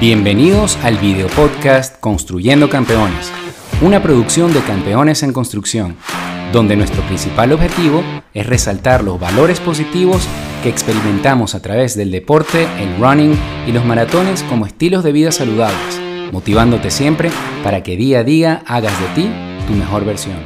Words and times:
Bienvenidos 0.00 0.76
al 0.82 0.98
video 0.98 1.28
podcast 1.28 2.00
Construyendo 2.00 2.68
Campeones, 2.68 3.32
una 3.80 4.02
producción 4.02 4.52
de 4.52 4.60
Campeones 4.60 5.22
en 5.22 5.32
Construcción, 5.32 5.96
donde 6.52 6.76
nuestro 6.76 7.00
principal 7.04 7.52
objetivo 7.52 8.02
es 8.34 8.44
resaltar 8.44 9.04
los 9.04 9.20
valores 9.20 9.60
positivos 9.60 10.28
que 10.64 10.68
experimentamos 10.68 11.54
a 11.54 11.62
través 11.62 11.96
del 11.96 12.10
deporte, 12.10 12.66
el 12.80 13.00
running 13.00 13.38
y 13.68 13.72
los 13.72 13.84
maratones 13.84 14.42
como 14.42 14.66
estilos 14.66 15.04
de 15.04 15.12
vida 15.12 15.30
saludables, 15.30 16.00
motivándote 16.32 16.90
siempre 16.90 17.30
para 17.62 17.84
que 17.84 17.96
día 17.96 18.18
a 18.18 18.24
día 18.24 18.62
hagas 18.66 19.00
de 19.00 19.06
ti 19.14 19.30
tu 19.68 19.74
mejor 19.74 20.04
versión. 20.04 20.36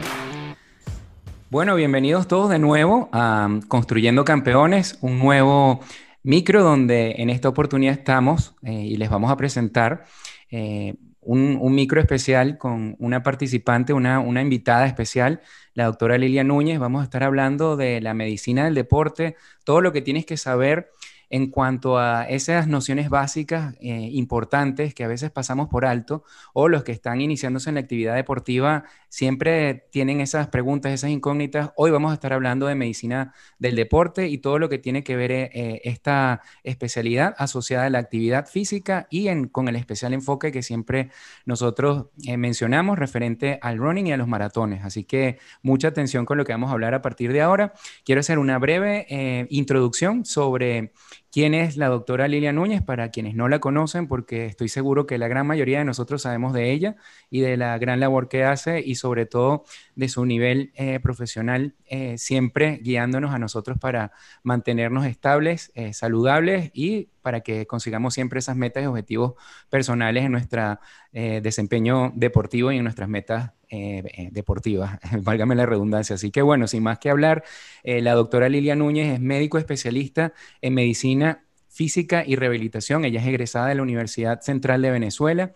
Bueno, 1.50 1.74
bienvenidos 1.74 2.28
todos 2.28 2.50
de 2.50 2.58
nuevo 2.58 3.08
a 3.12 3.48
Construyendo 3.68 4.26
Campeones, 4.26 4.98
un 5.00 5.18
nuevo 5.18 5.80
micro 6.22 6.62
donde 6.62 7.16
en 7.18 7.30
esta 7.30 7.48
oportunidad 7.48 7.94
estamos 7.94 8.54
eh, 8.62 8.72
y 8.72 8.96
les 8.96 9.10
vamos 9.10 9.30
a 9.30 9.36
presentar 9.36 10.04
eh, 10.50 10.94
un, 11.20 11.74
micro 11.74 12.00
especial 12.00 12.56
con 12.56 12.96
una 12.98 13.22
participante, 13.22 13.92
una, 13.92 14.18
una 14.18 14.40
invitada 14.40 14.86
especial, 14.86 15.42
la 15.74 15.84
doctora 15.84 16.16
Lilia 16.16 16.42
Núñez. 16.42 16.78
Vamos 16.78 17.02
a 17.02 17.04
estar 17.04 17.22
hablando 17.22 17.76
de 17.76 18.00
la 18.00 18.14
medicina 18.14 18.64
del 18.64 18.74
deporte, 18.74 19.36
todo 19.64 19.80
lo 19.80 19.92
que 19.92 20.00
tienes 20.00 20.24
que 20.24 20.38
saber 20.38 20.90
en 21.30 21.50
cuanto 21.50 21.98
a 21.98 22.24
esas 22.24 22.68
nociones 22.68 23.10
básicas 23.10 23.74
eh, 23.80 24.08
importantes 24.12 24.94
que 24.94 25.04
a 25.04 25.08
veces 25.08 25.30
pasamos 25.30 25.68
por 25.68 25.84
alto 25.84 26.24
o 26.52 26.68
los 26.68 26.84
que 26.84 26.92
están 26.92 27.20
iniciándose 27.20 27.68
en 27.68 27.74
la 27.74 27.80
actividad 27.80 28.14
deportiva 28.14 28.84
siempre 29.08 29.86
tienen 29.90 30.20
esas 30.20 30.48
preguntas, 30.48 30.92
esas 30.92 31.10
incógnitas. 31.10 31.70
Hoy 31.76 31.90
vamos 31.90 32.10
a 32.10 32.14
estar 32.14 32.32
hablando 32.32 32.66
de 32.66 32.74
medicina 32.74 33.34
del 33.58 33.76
deporte 33.76 34.28
y 34.28 34.38
todo 34.38 34.58
lo 34.58 34.68
que 34.68 34.78
tiene 34.78 35.04
que 35.04 35.16
ver 35.16 35.32
eh, 35.32 35.80
esta 35.84 36.42
especialidad 36.62 37.34
asociada 37.38 37.86
a 37.86 37.90
la 37.90 37.98
actividad 37.98 38.46
física 38.46 39.06
y 39.10 39.28
con 39.48 39.68
el 39.68 39.76
especial 39.76 40.14
enfoque 40.14 40.52
que 40.52 40.62
siempre 40.62 41.10
nosotros 41.44 42.06
eh, 42.26 42.36
mencionamos 42.36 42.98
referente 42.98 43.58
al 43.60 43.78
running 43.78 44.06
y 44.06 44.12
a 44.12 44.16
los 44.16 44.28
maratones. 44.28 44.84
Así 44.84 45.04
que 45.04 45.38
mucha 45.62 45.88
atención 45.88 46.24
con 46.24 46.38
lo 46.38 46.44
que 46.44 46.52
vamos 46.52 46.70
a 46.70 46.72
hablar 46.72 46.94
a 46.94 47.02
partir 47.02 47.32
de 47.32 47.42
ahora. 47.42 47.74
Quiero 48.04 48.20
hacer 48.20 48.38
una 48.38 48.58
breve 48.58 49.46
introducción 49.50 50.24
sobre 50.24 50.92
¿Quién 51.38 51.54
es 51.54 51.76
la 51.76 51.86
doctora 51.86 52.26
Lilia 52.26 52.52
Núñez? 52.52 52.82
Para 52.82 53.12
quienes 53.12 53.36
no 53.36 53.48
la 53.48 53.60
conocen, 53.60 54.08
porque 54.08 54.46
estoy 54.46 54.68
seguro 54.68 55.06
que 55.06 55.18
la 55.18 55.28
gran 55.28 55.46
mayoría 55.46 55.78
de 55.78 55.84
nosotros 55.84 56.22
sabemos 56.22 56.52
de 56.52 56.72
ella 56.72 56.96
y 57.30 57.42
de 57.42 57.56
la 57.56 57.78
gran 57.78 58.00
labor 58.00 58.28
que 58.28 58.42
hace 58.42 58.80
y 58.84 58.96
sobre 58.96 59.24
todo 59.24 59.62
de 59.94 60.08
su 60.08 60.26
nivel 60.26 60.72
eh, 60.74 60.98
profesional, 60.98 61.76
eh, 61.86 62.18
siempre 62.18 62.80
guiándonos 62.82 63.32
a 63.32 63.38
nosotros 63.38 63.78
para 63.78 64.10
mantenernos 64.42 65.06
estables, 65.06 65.70
eh, 65.76 65.92
saludables 65.92 66.72
y 66.74 67.10
para 67.22 67.42
que 67.42 67.68
consigamos 67.68 68.14
siempre 68.14 68.40
esas 68.40 68.56
metas 68.56 68.82
y 68.82 68.86
objetivos 68.86 69.34
personales 69.70 70.24
en 70.24 70.32
nuestro 70.32 70.80
desempeño 71.12 72.12
deportivo 72.16 72.72
y 72.72 72.78
en 72.78 72.82
nuestras 72.82 73.08
metas 73.08 73.52
deportivas, 73.70 74.98
válgame 75.22 75.54
la 75.54 75.66
redundancia. 75.66 76.14
Así 76.14 76.30
que 76.30 76.42
bueno, 76.42 76.66
sin 76.66 76.82
más 76.82 76.98
que 76.98 77.10
hablar, 77.10 77.44
la 77.84 78.14
doctora 78.14 78.48
Lilia 78.48 78.76
Núñez 78.76 79.14
es 79.14 79.20
médico 79.20 79.58
especialista 79.58 80.32
en 80.60 80.74
medicina 80.74 81.44
física 81.68 82.24
y 82.26 82.34
rehabilitación. 82.36 83.04
Ella 83.04 83.20
es 83.20 83.26
egresada 83.26 83.68
de 83.68 83.76
la 83.76 83.82
Universidad 83.82 84.40
Central 84.40 84.82
de 84.82 84.90
Venezuela. 84.90 85.52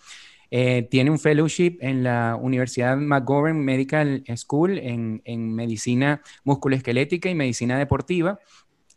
Eh, 0.52 0.86
tiene 0.90 1.10
un 1.10 1.18
fellowship 1.18 1.78
en 1.80 2.04
la 2.04 2.38
Universidad 2.40 2.96
McGovern 2.96 3.58
Medical 3.58 4.22
School 4.36 4.78
en, 4.78 5.22
en 5.24 5.54
medicina 5.54 6.22
musculoesquelética 6.44 7.30
y 7.30 7.34
medicina 7.34 7.78
deportiva 7.78 8.38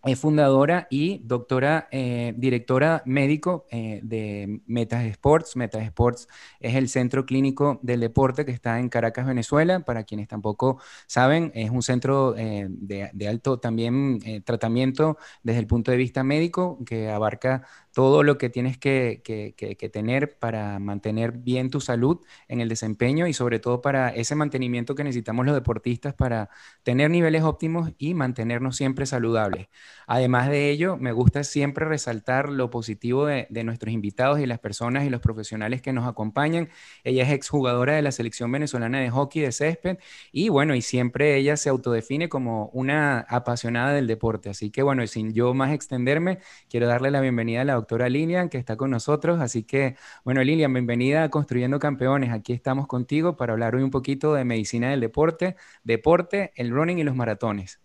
es 0.06 0.20
fundadora 0.20 0.88
y 0.90 1.20
doctora, 1.24 1.88
eh, 1.92 2.34
directora 2.38 3.02
médico 3.06 3.66
eh, 3.72 4.02
de 4.04 4.62
Metas 4.68 5.04
Sports. 5.06 5.56
Metas 5.56 5.84
Sports 5.84 6.28
es 6.60 6.76
el 6.76 6.90
centro 6.90 7.26
clínico 7.26 7.80
del 7.82 8.02
deporte 8.02 8.46
que 8.46 8.52
está 8.52 8.80
en 8.80 8.90
Caracas, 8.90 9.26
Venezuela. 9.26 9.80
Para 9.80 10.04
quienes 10.04 10.28
tampoco 10.28 10.80
saben, 11.08 11.52
es 11.56 11.72
un 11.72 11.82
centro 11.82 12.36
eh, 12.38 12.68
de, 12.70 13.28
alto 13.28 13.60
también 13.60 14.20
tratamiento 14.44 15.18
desde 15.42 15.60
el 15.60 15.68
punto 15.68 15.90
de 15.90 15.98
vista 15.98 16.24
médico 16.24 16.78
que 16.86 17.10
abarca 17.10 17.66
todo 17.92 18.24
lo 18.24 18.38
que 18.38 18.50
tienes 18.50 18.78
que, 18.78 19.22
que, 19.24 19.90
tener 19.90 20.38
para 20.38 20.80
mantener 20.80 21.32
bien 21.32 21.70
tu 21.70 21.80
salud 21.80 22.20
en 22.50 22.60
el 22.60 22.68
desempeño 22.68 23.26
y 23.26 23.34
sobre 23.34 23.60
todo 23.60 23.82
para 23.82 24.10
ese 24.10 24.36
mantenimiento 24.36 24.96
que 24.96 25.04
necesitamos 25.06 25.46
los 25.46 25.56
deportistas 25.56 26.14
para 26.14 26.50
tener 26.84 27.10
niveles 27.10 27.44
óptimos 27.44 27.92
y 27.98 28.14
mantenernos 28.14 28.76
siempre 28.76 29.06
saludables. 29.06 29.68
Además 30.08 30.50
de 30.50 30.70
ello, 30.70 30.98
me 30.98 31.12
gusta 31.12 31.44
siempre 31.44 31.86
resaltar 31.86 32.50
lo 32.50 32.70
positivo 32.70 33.26
de, 33.26 33.48
nuestros 33.64 33.94
invitados 33.94 34.40
y 34.40 34.46
las 34.46 34.60
personas 34.60 35.06
y 35.06 35.10
los 35.10 35.22
profesionales 35.22 35.82
que 35.82 35.94
nos 35.94 36.08
acompañan. 36.08 36.70
Ella 37.04 37.24
es 37.24 37.32
exjugadora 37.32 37.96
de 37.96 38.02
la 38.02 38.12
selección 38.12 38.52
venezolana 38.52 39.00
de 39.00 39.10
hockey 39.10 39.42
de 39.42 39.52
césped 39.52 39.98
y 40.32 40.50
bueno, 40.50 40.76
y 40.76 40.82
siempre 40.82 41.38
ella 41.38 41.58
se 41.58 41.70
autodefine 41.70 42.30
como 42.30 42.68
una 42.74 43.20
apasionada 43.22 43.94
del 43.94 44.08
deporte. 44.08 44.50
Así 44.50 44.70
que 44.72 44.84
bueno, 44.84 45.06
sin 45.08 45.34
yo 45.34 45.54
más 45.54 45.72
extenderme, 45.72 46.40
quiero 46.70 46.88
darle 46.88 47.12
la 47.12 47.22
bienvenida 47.22 47.62
a 47.62 47.66
la 47.66 47.74
doctora 47.74 48.10
Lilian 48.10 48.50
que 48.50 48.58
está 48.58 48.78
con 48.78 48.92
nosotros. 48.92 49.42
Así 49.42 49.64
que 49.64 49.96
bueno, 50.24 50.44
Lilian, 50.44 50.74
bienvenida 50.74 51.24
a 51.24 51.30
Construyendo 51.30 51.80
Campeones. 51.80 52.32
Aquí 52.32 52.54
estamos 52.54 52.88
contigo 52.88 53.36
para 53.38 53.54
hablar 53.54 53.76
hoy 53.76 53.84
un 53.84 53.92
poquito 53.92 54.34
de 54.34 54.46
medicina 54.46 54.90
del 54.90 55.00
deporte, 55.02 55.56
deporte, 55.84 56.52
el 56.56 56.72
running 56.72 57.00
y 57.00 57.04
los 57.04 57.16
maratones. 57.16 57.85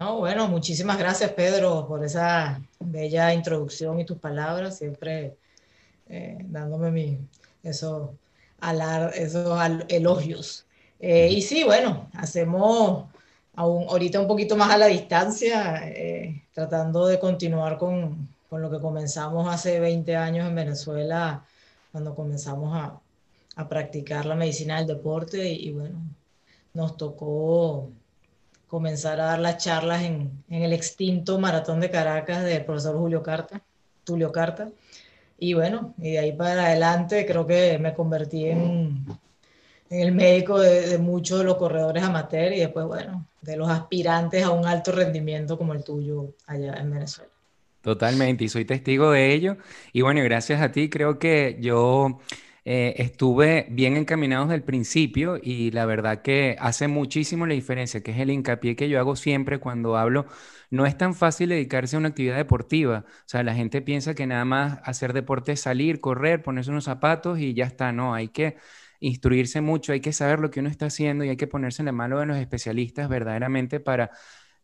No, 0.00 0.16
bueno, 0.16 0.48
muchísimas 0.48 0.96
gracias 0.96 1.30
Pedro 1.32 1.86
por 1.86 2.02
esa 2.02 2.62
bella 2.78 3.34
introducción 3.34 4.00
y 4.00 4.06
tus 4.06 4.16
palabras, 4.16 4.78
siempre 4.78 5.36
eh, 6.08 6.38
dándome 6.44 6.90
mi, 6.90 7.18
esos, 7.62 8.08
alar, 8.60 9.12
esos 9.14 9.60
elogios. 9.88 10.64
Eh, 11.00 11.28
y 11.30 11.42
sí, 11.42 11.64
bueno, 11.64 12.08
hacemos 12.14 13.10
aún, 13.54 13.84
ahorita 13.90 14.20
un 14.20 14.26
poquito 14.26 14.56
más 14.56 14.70
a 14.70 14.78
la 14.78 14.86
distancia, 14.86 15.86
eh, 15.90 16.44
tratando 16.54 17.06
de 17.06 17.18
continuar 17.18 17.76
con, 17.76 18.26
con, 18.48 18.62
lo 18.62 18.70
que 18.70 18.80
comenzamos 18.80 19.52
hace 19.52 19.80
20 19.80 20.16
años 20.16 20.48
en 20.48 20.54
Venezuela, 20.54 21.44
cuando 21.92 22.14
comenzamos 22.14 22.74
a, 22.74 22.98
a 23.56 23.68
practicar 23.68 24.24
la 24.24 24.34
medicina 24.34 24.78
del 24.78 24.86
deporte 24.86 25.46
y 25.46 25.72
bueno, 25.72 26.00
nos 26.72 26.96
tocó 26.96 27.90
comenzar 28.70 29.20
a 29.20 29.24
dar 29.24 29.40
las 29.40 29.58
charlas 29.58 30.02
en, 30.02 30.30
en, 30.48 30.62
el 30.62 30.72
extinto 30.72 31.40
Maratón 31.40 31.80
de 31.80 31.90
Caracas 31.90 32.44
del 32.44 32.64
profesor 32.64 32.96
Julio 32.96 33.20
Carta, 33.20 33.60
Tulio 34.04 34.30
Carta. 34.30 34.70
Y 35.38 35.54
bueno, 35.54 35.94
y 35.98 36.12
de 36.12 36.18
ahí 36.20 36.32
para 36.32 36.66
adelante 36.66 37.26
creo 37.26 37.46
que 37.46 37.78
me 37.78 37.94
convertí 37.94 38.44
en, 38.46 39.04
en 39.90 40.00
el 40.00 40.12
médico 40.12 40.60
de, 40.60 40.88
de, 40.88 40.98
muchos 40.98 41.38
de 41.38 41.44
los 41.46 41.56
corredores 41.56 42.04
amateur 42.04 42.52
y 42.52 42.60
después, 42.60 42.86
bueno, 42.86 43.26
de 43.40 43.56
los 43.56 43.68
aspirantes 43.68 44.44
a 44.44 44.50
un 44.50 44.64
alto 44.66 44.92
rendimiento 44.92 45.58
como 45.58 45.72
el 45.72 45.82
tuyo 45.82 46.34
allá 46.46 46.74
en 46.74 46.92
Venezuela. 46.92 47.30
Totalmente, 47.82 48.44
y 48.44 48.48
soy 48.48 48.66
testigo 48.66 49.10
de 49.10 49.32
ello. 49.32 49.56
Y 49.92 50.02
bueno, 50.02 50.22
gracias 50.22 50.60
a 50.60 50.70
ti 50.70 50.88
creo 50.90 51.18
que 51.18 51.56
yo 51.60 52.20
eh, 52.64 52.94
estuve 52.98 53.66
bien 53.70 53.96
encaminado 53.96 54.44
desde 54.44 54.56
el 54.56 54.62
principio 54.64 55.38
y 55.42 55.70
la 55.70 55.86
verdad 55.86 56.22
que 56.22 56.56
hace 56.60 56.88
muchísimo 56.88 57.46
la 57.46 57.54
diferencia, 57.54 58.02
que 58.02 58.10
es 58.12 58.18
el 58.18 58.30
hincapié 58.30 58.76
que 58.76 58.88
yo 58.88 58.98
hago 59.00 59.16
siempre 59.16 59.58
cuando 59.58 59.96
hablo. 59.96 60.26
No 60.70 60.86
es 60.86 60.96
tan 60.96 61.14
fácil 61.14 61.48
dedicarse 61.48 61.96
a 61.96 61.98
una 61.98 62.08
actividad 62.08 62.36
deportiva. 62.36 63.04
O 63.08 63.22
sea, 63.26 63.42
la 63.42 63.54
gente 63.54 63.82
piensa 63.82 64.14
que 64.14 64.26
nada 64.26 64.44
más 64.44 64.78
hacer 64.84 65.12
deporte 65.12 65.52
es 65.52 65.60
salir, 65.60 66.00
correr, 66.00 66.42
ponerse 66.42 66.70
unos 66.70 66.84
zapatos 66.84 67.38
y 67.38 67.54
ya 67.54 67.64
está. 67.64 67.92
No, 67.92 68.14
hay 68.14 68.28
que 68.28 68.56
instruirse 69.00 69.60
mucho, 69.60 69.92
hay 69.92 70.00
que 70.00 70.12
saber 70.12 70.40
lo 70.40 70.50
que 70.50 70.60
uno 70.60 70.68
está 70.68 70.86
haciendo 70.86 71.24
y 71.24 71.30
hay 71.30 71.36
que 71.36 71.46
ponerse 71.46 71.82
en 71.82 71.86
la 71.86 71.92
mano 71.92 72.20
de 72.20 72.26
los 72.26 72.36
especialistas 72.36 73.08
verdaderamente 73.08 73.80
para, 73.80 74.10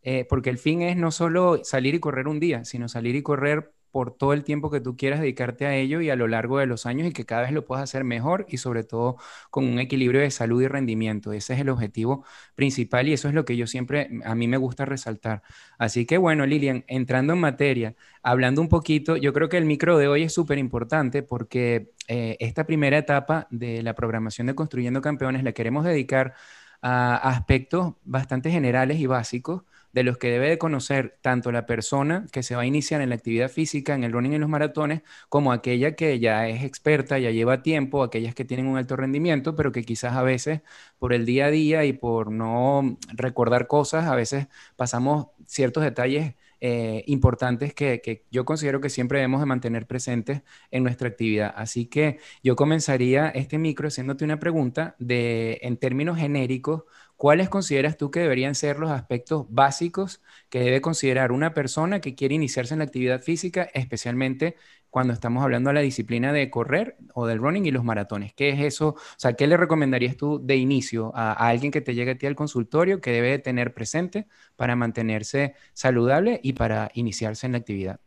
eh, 0.03 0.27
porque 0.29 0.51
el 0.51 0.59
fin 0.59 0.83
es 0.83 0.97
no 0.97 1.11
solo 1.11 1.65
salir 1.65 1.95
y 1.95 2.01
correr 2.01 2.29
un 2.29 2.39
día, 2.41 2.65
sino 2.65 2.89
salir 2.89 3.17
y 3.17 3.23
correr 3.23 3.73
por 3.97 4.13
todo 4.13 4.35
el 4.35 4.45
tiempo 4.45 4.71
que 4.71 4.83
tú 4.83 4.95
quieras 4.95 5.21
dedicarte 5.21 5.65
a 5.65 5.75
ello 5.75 6.03
y 6.03 6.11
a 6.11 6.17
lo 6.17 6.29
largo 6.29 6.59
de 6.59 6.67
los 6.67 6.85
años 6.85 7.09
y 7.09 7.13
que 7.13 7.25
cada 7.25 7.41
vez 7.41 7.53
lo 7.53 7.65
puedas 7.65 7.83
hacer 7.83 8.05
mejor 8.05 8.45
y 8.47 8.59
sobre 8.59 8.85
todo 8.85 9.17
con 9.49 9.65
un 9.65 9.79
equilibrio 9.79 10.21
de 10.21 10.31
salud 10.31 10.61
y 10.61 10.69
rendimiento. 10.69 11.33
Ese 11.33 11.55
es 11.55 11.61
el 11.61 11.71
objetivo 11.71 12.23
principal 12.55 13.09
y 13.09 13.15
eso 13.15 13.29
es 13.29 13.33
lo 13.33 13.47
que 13.47 13.57
yo 13.57 13.67
siempre, 13.67 14.11
a 14.27 14.35
mí 14.35 14.49
me 14.49 14.59
gusta 14.59 14.85
resaltar. 14.85 15.43
Así 15.79 16.05
que 16.05 16.19
bueno, 16.19 16.45
Lilian, 16.45 16.85
entrando 16.89 17.33
en 17.33 17.41
materia, 17.41 17.95
hablando 18.23 18.61
un 18.61 18.69
poquito, 18.69 19.17
yo 19.17 19.33
creo 19.33 19.49
que 19.49 19.57
el 19.57 19.65
micro 19.65 19.97
de 19.97 20.09
hoy 20.09 20.25
es 20.25 20.35
súper 20.35 20.59
importante 20.59 21.23
porque 21.23 21.93
eh, 22.07 22.37
esta 22.39 22.67
primera 22.67 22.99
etapa 22.99 23.47
de 23.51 23.83
la 23.83 23.95
programación 23.95 24.47
de 24.47 24.55
Construyendo 24.55 25.01
Campeones 25.01 25.43
la 25.43 25.53
queremos 25.53 25.87
dedicar 25.87 26.35
a 26.83 27.17
aspectos 27.31 27.95
bastante 28.05 28.51
generales 28.51 29.01
y 29.01 29.07
básicos 29.07 29.63
de 29.97 30.03
los 30.03 30.19
que 30.19 30.31
debe 30.31 30.51
de 30.51 30.59
conocer 30.59 31.17
tanto 31.23 31.51
la 31.51 31.65
persona 31.65 32.27
que 32.31 32.43
se 32.43 32.55
va 32.55 32.63
a 32.63 32.67
iniciar 32.67 33.01
en 33.01 33.09
la 33.09 33.15
actividad 33.15 33.49
física, 33.51 33.95
en 33.95 34.05
el 34.05 34.13
running 34.13 34.35
en 34.35 34.43
los 34.43 34.51
maratones, 34.51 35.01
como 35.31 35.53
aquella 35.53 35.97
que 35.97 36.19
ya 36.21 36.49
es 36.49 36.65
experta, 36.65 37.19
ya 37.19 37.31
lleva 37.31 37.63
tiempo, 37.63 38.03
aquellas 38.03 38.35
que 38.35 38.45
tienen 38.45 38.67
un 38.67 38.77
alto 38.77 38.95
rendimiento, 38.97 39.57
pero 39.57 39.73
que 39.73 39.85
quizás 39.85 40.15
a 40.15 40.23
veces 40.23 40.61
por 40.99 41.15
el 41.15 41.25
día 41.25 41.47
a 41.47 41.51
día 41.51 41.87
y 41.87 41.95
por 41.95 42.31
no 42.31 42.99
recordar 43.15 43.69
cosas, 43.69 44.05
a 44.05 44.15
veces 44.15 44.49
pasamos 44.77 45.29
ciertos 45.47 45.83
detalles 45.83 46.35
eh, 46.61 47.05
importantes 47.07 47.75
que, 47.75 48.25
yo 48.31 48.45
considero 48.45 48.81
que 48.81 48.89
siempre 48.89 49.19
debemos 49.19 49.41
de 49.41 49.47
mantener 49.47 49.87
presentes 49.87 50.43
en 50.71 50.83
nuestra 50.83 51.09
actividad. 51.09 51.53
Así 51.57 51.87
que 51.87 52.19
yo 52.43 52.57
comenzaría 52.57 53.29
este 53.29 53.59
micro 53.59 53.89
haciéndote 53.89 54.25
una 54.25 54.39
pregunta 54.39 54.97
de, 54.99 55.59
en 55.63 55.77
términos 55.77 56.19
genéricos, 56.19 56.85
¿cuáles 57.17 57.49
consideras 57.49 57.97
tú 57.97 58.11
que 58.11 58.21
deberían 58.21 58.55
ser 58.55 58.79
los 58.79 58.91
aspectos 58.91 59.47
básicos 59.49 60.23
que 60.49 60.61
debe 60.61 60.81
considerar 60.81 61.33
una 61.33 61.55
persona 61.55 62.01
que 62.01 62.15
quiere 62.15 62.35
iniciarse 62.35 62.75
en 62.75 62.79
la 62.79 62.85
actividad 62.85 63.23
física, 63.23 63.69
especialmente 63.75 64.57
cuando 64.91 65.13
estamos 65.13 65.43
hablando 65.43 65.69
de 65.69 65.75
la 65.75 65.81
disciplina 65.81 66.33
de 66.33 66.51
correr 66.51 66.97
o 67.13 67.27
del 67.27 67.39
running 67.39 67.67
y 67.67 67.71
los 67.71 67.85
maratones. 67.85 68.33
¿Qué 68.33 68.49
es 68.49 68.61
eso? 68.61 68.89
O 68.89 69.19
sea, 69.19 69.35
¿qué 69.35 69.47
le 69.47 69.59
recomendarías 69.59 70.17
tú 70.17 70.41
de 70.43 70.57
inicio 70.57 71.13
a, 71.15 71.33
alguien 71.33 71.71
que 71.71 71.83
te 71.83 71.95
llegue 71.95 72.13
a 72.13 72.19
ti 72.19 72.27
al 72.27 72.35
consultorio 72.35 73.01
que 73.01 73.13
debe 73.13 73.39
tener 73.39 73.75
presente 73.75 74.27
para 74.57 74.75
mantenerse 74.75 75.55
saludable 75.75 76.41
y 76.43 76.55
para 76.55 76.91
iniciarse 76.95 77.45
en 77.45 77.53
la 77.53 77.59
actividad? 77.59 78.01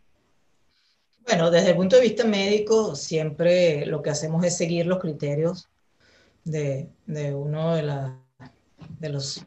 Bueno, 1.28 1.52
desde 1.52 1.70
el 1.70 1.76
punto 1.76 1.98
de 1.98 2.02
vista 2.02 2.26
médico, 2.26 2.96
siempre 2.96 3.86
lo 3.86 4.02
que 4.02 4.10
hacemos 4.10 4.44
es 4.44 4.58
seguir 4.58 4.88
los 4.88 4.98
criterios 4.98 5.70
de, 6.44 6.90
uno 7.08 7.76
de, 7.76 7.84
de 9.00 9.10
los 9.10 9.46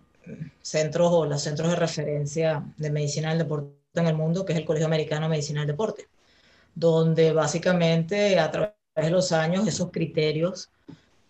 centros 0.61 1.13
o 1.13 1.27
los 1.27 1.43
centros 1.43 1.71
de 1.71 1.77
referencia 1.77 2.65
de 2.77 2.91
medicina 2.91 3.31
del 3.31 3.39
deporte 3.39 3.73
en 3.95 4.07
el 4.07 4.15
mundo, 4.15 4.45
que 4.45 4.53
es 4.53 4.59
el 4.59 4.65
Colegio 4.65 4.87
Americano 4.87 5.27
de 5.27 5.31
Medicina 5.31 5.61
del 5.61 5.69
Deporte 5.69 6.07
donde 6.75 7.33
básicamente 7.33 8.39
a 8.39 8.51
través 8.51 8.75
de 8.97 9.11
los 9.11 9.33
años 9.33 9.67
esos 9.67 9.91
criterios 9.91 10.71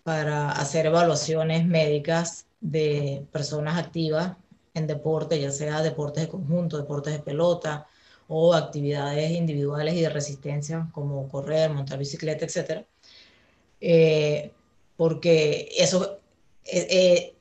para 0.03 0.50
hacer 0.50 0.87
evaluaciones 0.87 1.67
médicas 1.67 2.47
de 2.61 3.25
personas 3.32 3.79
activas 3.79 4.37
en 4.75 4.87
deporte, 4.87 5.41
ya 5.41 5.50
sea 5.50 5.82
deportes 5.82 6.25
de 6.25 6.29
conjunto, 6.29 6.79
deportes 6.79 7.12
de 7.12 7.20
pelota 7.20 7.87
o 8.29 8.55
actividades 8.55 9.31
individuales 9.32 9.94
y 9.94 10.00
de 10.00 10.09
resistencia 10.09 10.88
como 10.93 11.29
correr, 11.29 11.70
montar 11.70 11.99
bicicleta, 11.99 12.47
etc. 12.47 12.85
Eh, 13.81 14.50
porque 14.97 15.69
eso, 15.76 16.19
eh, 16.64 16.87
eh, 16.91 17.35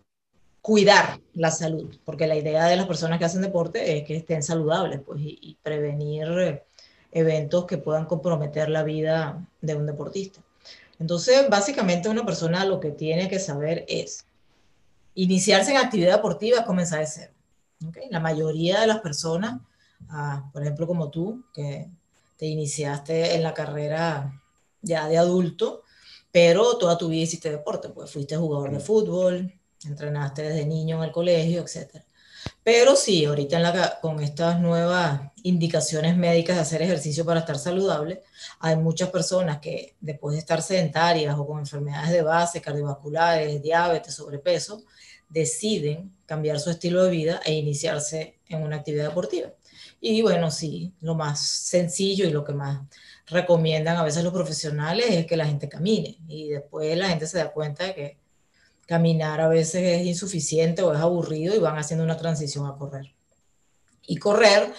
cuidar 0.61 1.19
la 1.33 1.51
salud, 1.51 1.95
porque 2.05 2.27
la 2.27 2.35
idea 2.35 2.65
de 2.65 2.75
las 2.75 2.85
personas 2.85 3.17
que 3.17 3.25
hacen 3.25 3.41
deporte 3.41 3.97
es 3.97 4.03
que 4.05 4.15
estén 4.15 4.43
saludables 4.43 5.01
pues, 5.05 5.19
y 5.21 5.57
prevenir 5.63 6.61
eventos 7.11 7.65
que 7.65 7.77
puedan 7.77 8.05
comprometer 8.05 8.69
la 8.69 8.83
vida 8.83 9.47
de 9.61 9.75
un 9.75 9.85
deportista. 9.85 10.41
Entonces, 10.99 11.49
básicamente 11.49 12.09
una 12.09 12.25
persona 12.25 12.63
lo 12.63 12.79
que 12.79 12.91
tiene 12.91 13.27
que 13.27 13.39
saber 13.39 13.85
es 13.87 14.25
iniciarse 15.15 15.71
en 15.71 15.77
actividad 15.77 16.15
deportiva, 16.15 16.63
comenzar 16.63 16.99
de 16.99 17.07
cero. 17.07 17.33
La 18.11 18.19
mayoría 18.19 18.81
de 18.81 18.87
las 18.87 18.99
personas, 19.01 19.59
ah, 20.09 20.47
por 20.53 20.61
ejemplo 20.61 20.85
como 20.85 21.09
tú, 21.09 21.43
que 21.53 21.89
te 22.37 22.45
iniciaste 22.45 23.35
en 23.35 23.43
la 23.43 23.53
carrera 23.53 24.41
ya 24.81 25.07
de 25.07 25.17
adulto, 25.17 25.83
pero 26.31 26.77
toda 26.77 26.97
tu 26.97 27.09
vida 27.09 27.23
hiciste 27.23 27.49
deporte, 27.49 27.89
pues 27.89 28.11
fuiste 28.11 28.37
jugador 28.37 28.71
de 28.71 28.79
fútbol, 28.79 29.53
entrenaste 29.86 30.44
desde 30.44 30.66
niño 30.66 30.98
en 30.98 31.04
el 31.04 31.12
colegio, 31.12 31.62
etc. 31.62 32.04
Pero 32.63 32.95
sí, 32.95 33.25
ahorita 33.25 34.00
con 34.01 34.22
estas 34.22 34.60
nuevas 34.60 35.22
indicaciones 35.44 36.16
médicas 36.18 36.56
de 36.56 36.62
hacer 36.62 36.81
ejercicio 36.81 37.25
para 37.25 37.39
estar 37.42 37.57
saludable, 37.57 38.22
hay 38.60 38.75
muchas 38.75 39.10
personas 39.10 39.60
que 39.60 39.95
después 40.00 40.33
de 40.33 40.39
estar 40.39 40.62
sedentarias 40.62 41.36
o 41.38 41.45
con 41.48 41.60
enfermedades 41.60 42.12
de 42.12 42.22
base, 42.22 42.62
cardiovasculares, 42.62 43.62
diabetes, 43.62 44.13
sobrepeso, 44.13 44.83
deciden 45.30 46.13
cambiar 46.25 46.60
su 46.60 46.69
estilo 46.69 47.04
de 47.04 47.12
vida 47.12 47.42
e 47.45 47.54
iniciarse 47.54 48.39
en 48.48 48.63
una 48.63 48.78
actividad 48.78 49.10
deportiva. 49.10 49.50
Y 50.00 50.22
bueno, 50.22 50.51
sí, 50.51 50.94
lo 51.01 51.16
más 51.16 51.39
sencillo 51.39 52.25
y 52.25 52.31
lo 52.31 52.44
que 52.44 52.54
más 52.54 52.81
recomiendan 53.28 53.98
a 53.98 54.04
veces 54.04 54.24
los 54.24 54.33
profesionales 54.33 55.06
es 55.10 55.25
que 55.25 55.38
la 55.38 55.45
gente 55.45 55.69
camine 55.69 56.18
y 56.28 56.50
después 56.50 56.98
la 56.98 57.10
gente 57.10 57.28
se 57.28 57.38
da 57.38 57.51
cuenta 57.51 57.86
de 57.86 57.95
que 57.95 58.18
caminar 58.91 59.39
a 59.39 59.47
veces 59.47 60.01
es 60.01 60.05
insuficiente 60.05 60.81
o 60.81 60.93
es 60.93 60.99
aburrido 60.99 61.55
y 61.55 61.59
van 61.59 61.77
haciendo 61.77 62.03
una 62.03 62.17
transición 62.17 62.65
a 62.67 62.75
correr. 62.75 63.15
Y 64.05 64.17
correr, 64.17 64.73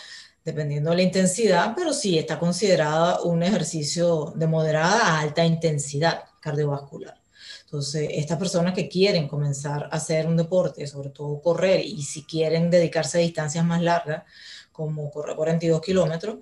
dependiendo 0.44 0.90
de 0.90 0.96
la 0.96 1.02
intensidad, 1.02 1.72
pero 1.74 1.94
sí 1.94 2.18
está 2.18 2.38
considerada 2.38 3.22
un 3.22 3.42
ejercicio 3.42 4.34
de 4.36 4.46
moderada 4.46 5.00
a 5.00 5.20
alta 5.20 5.46
intensidad 5.46 6.24
cardiovascular. 6.40 7.22
Entonces, 7.64 8.06
estas 8.12 8.36
personas 8.36 8.74
que 8.74 8.86
quieren 8.86 9.28
comenzar 9.28 9.84
a 9.84 9.96
hacer 9.96 10.26
un 10.26 10.36
deporte, 10.36 10.86
sobre 10.86 11.08
todo 11.08 11.40
correr, 11.40 11.80
y 11.80 12.02
si 12.02 12.24
quieren 12.24 12.68
dedicarse 12.68 13.16
a 13.16 13.22
distancias 13.22 13.64
más 13.64 13.80
largas, 13.80 14.24
como 14.72 15.10
correr 15.10 15.36
42 15.36 15.80
kilómetros, 15.80 16.40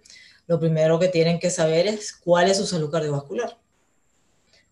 lo 0.49 0.59
primero 0.59 0.99
que 0.99 1.07
tienen 1.07 1.39
que 1.39 1.51
saber 1.51 1.87
es 1.87 2.15
cuál 2.15 2.51
es 2.51 2.57
su 2.57 2.67
salud 2.67 2.91
cardiovascular 2.91 3.60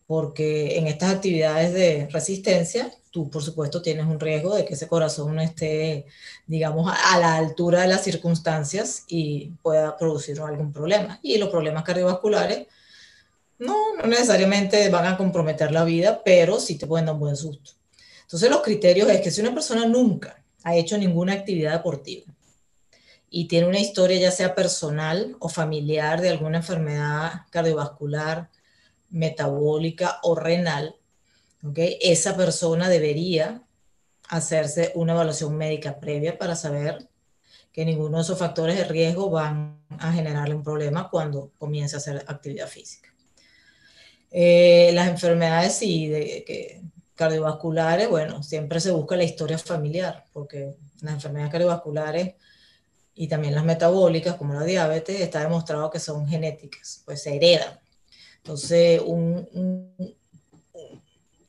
porque 0.08 0.78
en 0.78 0.86
estas 0.86 1.14
actividades 1.14 1.74
de 1.74 2.08
resistencia, 2.10 2.90
tú 3.10 3.28
por 3.28 3.42
supuesto 3.42 3.82
tienes 3.82 4.06
un 4.06 4.18
riesgo 4.18 4.56
de 4.56 4.64
que 4.64 4.72
ese 4.72 4.88
corazón 4.88 5.36
no 5.36 5.42
esté, 5.42 6.06
digamos, 6.46 6.90
a 7.12 7.18
la 7.18 7.36
altura 7.36 7.82
de 7.82 7.88
las 7.88 8.04
circunstancias 8.04 9.04
y 9.06 9.50
pueda 9.62 9.98
producir 9.98 10.40
algún 10.40 10.72
problema. 10.72 11.20
Y 11.22 11.36
los 11.36 11.50
problemas 11.50 11.84
cardiovasculares 11.84 12.68
no, 13.58 13.74
no 13.96 14.06
necesariamente 14.06 14.88
van 14.88 15.04
a 15.04 15.18
comprometer 15.18 15.72
la 15.72 15.84
vida, 15.84 16.22
pero 16.24 16.58
sí 16.58 16.78
te 16.78 16.86
pueden 16.86 17.04
dar 17.04 17.14
un 17.14 17.20
buen 17.20 17.36
susto. 17.36 17.72
Entonces 18.22 18.48
los 18.48 18.62
criterios 18.62 19.10
es 19.10 19.20
que 19.20 19.30
si 19.30 19.42
una 19.42 19.52
persona 19.52 19.84
nunca 19.84 20.42
ha 20.64 20.74
hecho 20.74 20.96
ninguna 20.96 21.34
actividad 21.34 21.72
deportiva 21.72 22.32
y 23.28 23.46
tiene 23.46 23.68
una 23.68 23.78
historia 23.78 24.18
ya 24.18 24.30
sea 24.30 24.54
personal 24.54 25.36
o 25.38 25.50
familiar 25.50 26.22
de 26.22 26.30
alguna 26.30 26.58
enfermedad 26.58 27.42
cardiovascular, 27.50 28.48
metabólica 29.10 30.18
o 30.22 30.34
renal, 30.34 30.96
¿okay? 31.62 31.98
esa 32.02 32.36
persona 32.36 32.88
debería 32.88 33.62
hacerse 34.28 34.92
una 34.94 35.12
evaluación 35.12 35.56
médica 35.56 35.98
previa 35.98 36.38
para 36.38 36.54
saber 36.54 37.08
que 37.72 37.84
ninguno 37.84 38.18
de 38.18 38.22
esos 38.22 38.38
factores 38.38 38.76
de 38.76 38.84
riesgo 38.84 39.30
van 39.30 39.80
a 39.98 40.12
generarle 40.12 40.54
un 40.54 40.62
problema 40.62 41.08
cuando 41.08 41.52
comience 41.58 41.96
a 41.96 41.98
hacer 41.98 42.24
actividad 42.26 42.68
física. 42.68 43.08
Eh, 44.30 44.90
las 44.92 45.08
enfermedades 45.08 45.80
de, 45.80 46.82
cardiovasculares, 47.14 48.08
bueno, 48.08 48.42
siempre 48.42 48.80
se 48.80 48.90
busca 48.90 49.16
la 49.16 49.24
historia 49.24 49.58
familiar, 49.58 50.24
porque 50.32 50.76
las 51.00 51.14
enfermedades 51.14 51.50
cardiovasculares 51.50 52.34
y 53.14 53.26
también 53.26 53.54
las 53.54 53.64
metabólicas, 53.64 54.36
como 54.36 54.54
la 54.54 54.64
diabetes, 54.64 55.20
está 55.20 55.40
demostrado 55.40 55.90
que 55.90 55.98
son 55.98 56.28
genéticas, 56.28 57.02
pues 57.04 57.22
se 57.22 57.36
heredan. 57.36 57.80
Entonces, 58.48 59.02
un, 59.04 59.46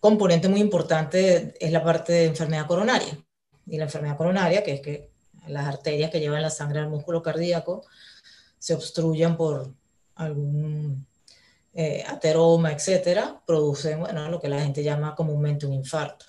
componente 0.02 0.50
muy 0.50 0.60
importante 0.60 1.56
es 1.58 1.72
la 1.72 1.82
parte 1.82 2.12
de 2.12 2.26
enfermedad 2.26 2.68
coronaria. 2.68 3.18
Y 3.66 3.78
la 3.78 3.86
enfermedad 3.86 4.18
coronaria, 4.18 4.64
que 4.64 4.74
es 4.74 4.82
que 4.82 5.10
las 5.48 5.66
arterias 5.66 6.12
que 6.12 6.20
llevan 6.20 6.42
la 6.42 6.50
sangre 6.50 6.80
al 6.80 6.90
músculo 6.90 7.24
cardíaco 7.24 7.86
se 8.58 8.74
obstruyen 8.74 9.38
por 9.38 9.74
algún 10.16 11.08
eh, 11.74 12.04
ateroma, 12.06 12.74
etcétera, 12.74 13.42
producen 13.48 14.02
bueno, 14.02 14.28
lo 14.28 14.42
que 14.42 14.50
la 14.50 14.62
gente 14.62 14.84
llama 14.84 15.16
comúnmente 15.16 15.66
un 15.66 15.72
infarto. 15.72 16.26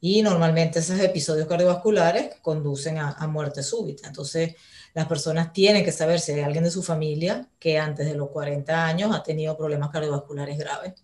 Y 0.00 0.22
normalmente 0.22 0.78
esos 0.78 1.00
episodios 1.00 1.48
cardiovasculares 1.48 2.36
conducen 2.42 2.98
a, 2.98 3.12
a 3.12 3.26
muerte 3.26 3.62
súbita. 3.62 4.08
Entonces, 4.08 4.54
las 4.94 5.06
personas 5.06 5.52
tienen 5.52 5.84
que 5.84 5.92
saber 5.92 6.20
si 6.20 6.32
hay 6.32 6.40
alguien 6.40 6.64
de 6.64 6.70
su 6.70 6.82
familia 6.82 7.48
que 7.58 7.78
antes 7.78 8.06
de 8.06 8.14
los 8.14 8.30
40 8.30 8.86
años 8.86 9.14
ha 9.14 9.22
tenido 9.22 9.56
problemas 9.56 9.90
cardiovasculares 9.90 10.58
graves. 10.58 10.94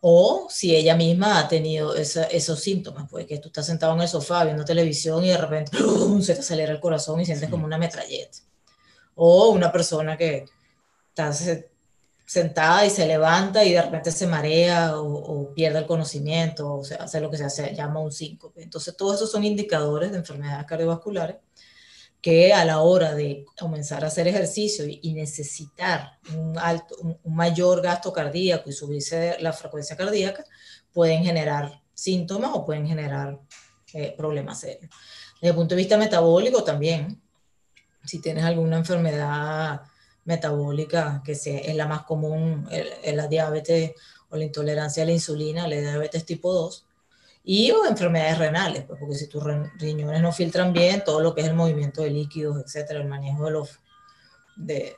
O 0.00 0.46
si 0.48 0.74
ella 0.74 0.96
misma 0.96 1.38
ha 1.38 1.48
tenido 1.48 1.94
esos 1.94 2.60
síntomas, 2.60 3.06
pues 3.10 3.26
que 3.26 3.38
tú 3.38 3.48
estás 3.48 3.66
sentado 3.66 3.94
en 3.94 4.00
el 4.00 4.08
sofá 4.08 4.44
viendo 4.44 4.64
televisión 4.64 5.24
y 5.24 5.28
de 5.28 5.36
repente 5.36 5.76
se 6.22 6.34
te 6.34 6.40
acelera 6.40 6.72
el 6.72 6.80
corazón 6.80 7.20
y 7.20 7.26
sientes 7.26 7.50
como 7.50 7.66
una 7.66 7.76
metralleta. 7.76 8.38
O 9.14 9.50
una 9.50 9.70
persona 9.70 10.16
que 10.16 10.46
está 11.08 11.32
sentada 12.30 12.86
y 12.86 12.90
se 12.90 13.08
levanta 13.08 13.64
y 13.64 13.72
de 13.72 13.82
repente 13.82 14.12
se 14.12 14.24
marea 14.24 15.00
o, 15.00 15.52
pierde 15.52 15.80
el 15.80 15.86
conocimiento 15.86 16.74
o 16.74 16.84
se 16.84 16.94
hace 16.94 17.20
lo 17.20 17.28
que 17.28 17.36
se 17.36 17.74
llama 17.74 17.98
un 17.98 18.12
síncope. 18.12 18.62
Entonces, 18.62 18.96
todos 18.96 19.16
esos 19.16 19.32
son 19.32 19.42
indicadores 19.42 20.12
de 20.12 20.18
enfermedades 20.18 20.64
cardiovasculares 20.64 21.38
que 22.20 22.52
a 22.52 22.64
la 22.64 22.82
hora 22.82 23.16
de 23.16 23.44
comenzar 23.58 24.04
a 24.04 24.06
hacer 24.06 24.28
ejercicio 24.28 24.84
y, 24.86 25.12
necesitar 25.12 26.20
un, 26.32 26.56
alto, 26.56 26.94
un, 27.00 27.34
mayor 27.34 27.82
gasto 27.82 28.12
cardíaco 28.12 28.70
y 28.70 28.74
subirse 28.74 29.36
la 29.40 29.52
frecuencia 29.52 29.96
cardíaca, 29.96 30.44
pueden 30.92 31.24
generar 31.24 31.82
síntomas 31.94 32.52
o 32.54 32.64
pueden 32.64 32.86
generar 32.86 33.40
eh, 33.92 34.14
problemas 34.16 34.60
serios. 34.60 34.88
Desde 35.40 35.48
el 35.48 35.56
punto 35.56 35.74
de 35.74 35.80
vista 35.80 35.96
metabólico 35.96 36.62
también, 36.62 37.20
si 38.04 38.20
tienes 38.20 38.44
alguna 38.44 38.76
enfermedad 38.76 39.82
metabólica 40.24 41.22
que 41.24 41.32
es 41.32 41.74
la 41.74 41.86
más 41.86 42.04
común, 42.04 42.68
es 42.70 43.14
la 43.14 43.26
diabetes 43.26 43.92
o 44.28 44.36
la 44.36 44.44
intolerancia 44.44 45.02
a 45.02 45.06
la 45.06 45.12
insulina, 45.12 45.66
la 45.66 45.76
diabetes 45.76 46.24
tipo 46.24 46.52
2, 46.52 46.86
y 47.42 47.70
o 47.70 47.86
enfermedades 47.86 48.38
renales, 48.38 48.84
pues, 48.84 49.00
porque 49.00 49.16
si 49.16 49.26
tus 49.26 49.42
riñones 49.78 50.20
no 50.20 50.32
filtran 50.32 50.72
bien, 50.72 51.02
todo 51.04 51.20
lo 51.20 51.34
que 51.34 51.40
es 51.40 51.48
el 51.48 51.54
movimiento 51.54 52.02
de 52.02 52.10
líquidos, 52.10 52.62
etcétera, 52.64 53.00
el 53.00 53.08
manejo 53.08 53.46
de, 53.46 53.50
los, 53.50 53.80
de 54.56 54.96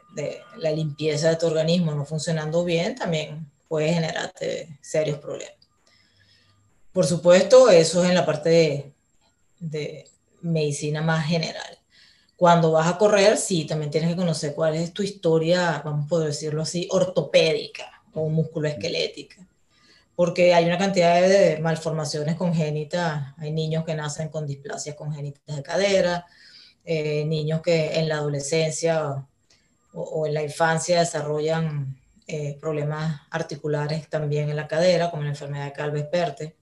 la 0.59 0.71
limpieza 0.73 1.31
de 1.31 1.37
tu 1.37 1.47
organismo 1.47 1.95
no 1.95 2.05
funcionando 2.05 2.65
bien, 2.65 2.97
también 2.97 3.51
puede 3.69 3.95
generarte 3.95 4.77
serios 4.83 5.19
problemas. 5.19 5.57
Por 6.93 7.07
supuesto, 7.07 7.71
eso 7.71 8.03
es 8.03 8.11
en 8.11 8.15
la 8.17 8.27
parte 8.27 8.51
de, 8.51 8.93
de 9.61 10.09
medicina 10.43 11.01
más 11.01 11.25
general. 11.25 11.79
Cuando 12.37 12.73
vas 12.73 12.89
a 12.89 12.99
correr, 12.99 13.37
sí, 13.37 13.67
también 13.67 13.91
tienes 13.91 14.11
que 14.11 14.17
conocer 14.17 14.55
cuál 14.55 14.75
es 14.75 14.93
tu 14.93 15.03
historia, 15.03 15.81
vamos 15.85 16.11
a 16.13 16.25
decirlo 16.25 16.63
así, 16.63 16.89
ortopédica 16.91 18.03
o 18.15 18.29
musculoesquelética 18.29 19.47
porque 20.15 20.55
hay 20.55 20.67
una 20.67 20.79
cantidad 20.79 21.21
de 21.21 21.59
malformaciones 21.61 22.37
congénitas. 22.37 23.35
Hay 23.39 23.51
niños 23.51 23.85
que 23.85 23.95
nacen 23.95 24.29
con 24.29 24.47
displasias 24.47 24.95
congénitas 24.95 25.57
de 25.57 25.63
cadera, 25.63 26.27
eh, 26.85 27.25
niños 27.25 27.63
que 27.63 27.99
en 27.99 28.09
la 28.09 28.17
adolescencia 28.17 29.27
o, 29.95 30.27
en 30.27 30.35
la 30.35 30.43
infancia 30.43 31.01
desarrollan 31.01 31.99
eh, 32.27 32.57
problemas 32.61 33.23
articulares 33.31 34.09
también 34.09 34.49
en 34.49 34.57
la 34.57 34.69
cadera, 34.69 35.11
como 35.11 35.23
la 35.23 35.31
enfermedad 35.31 35.67
de 35.67 35.73
Calves-Perte, 35.73 36.57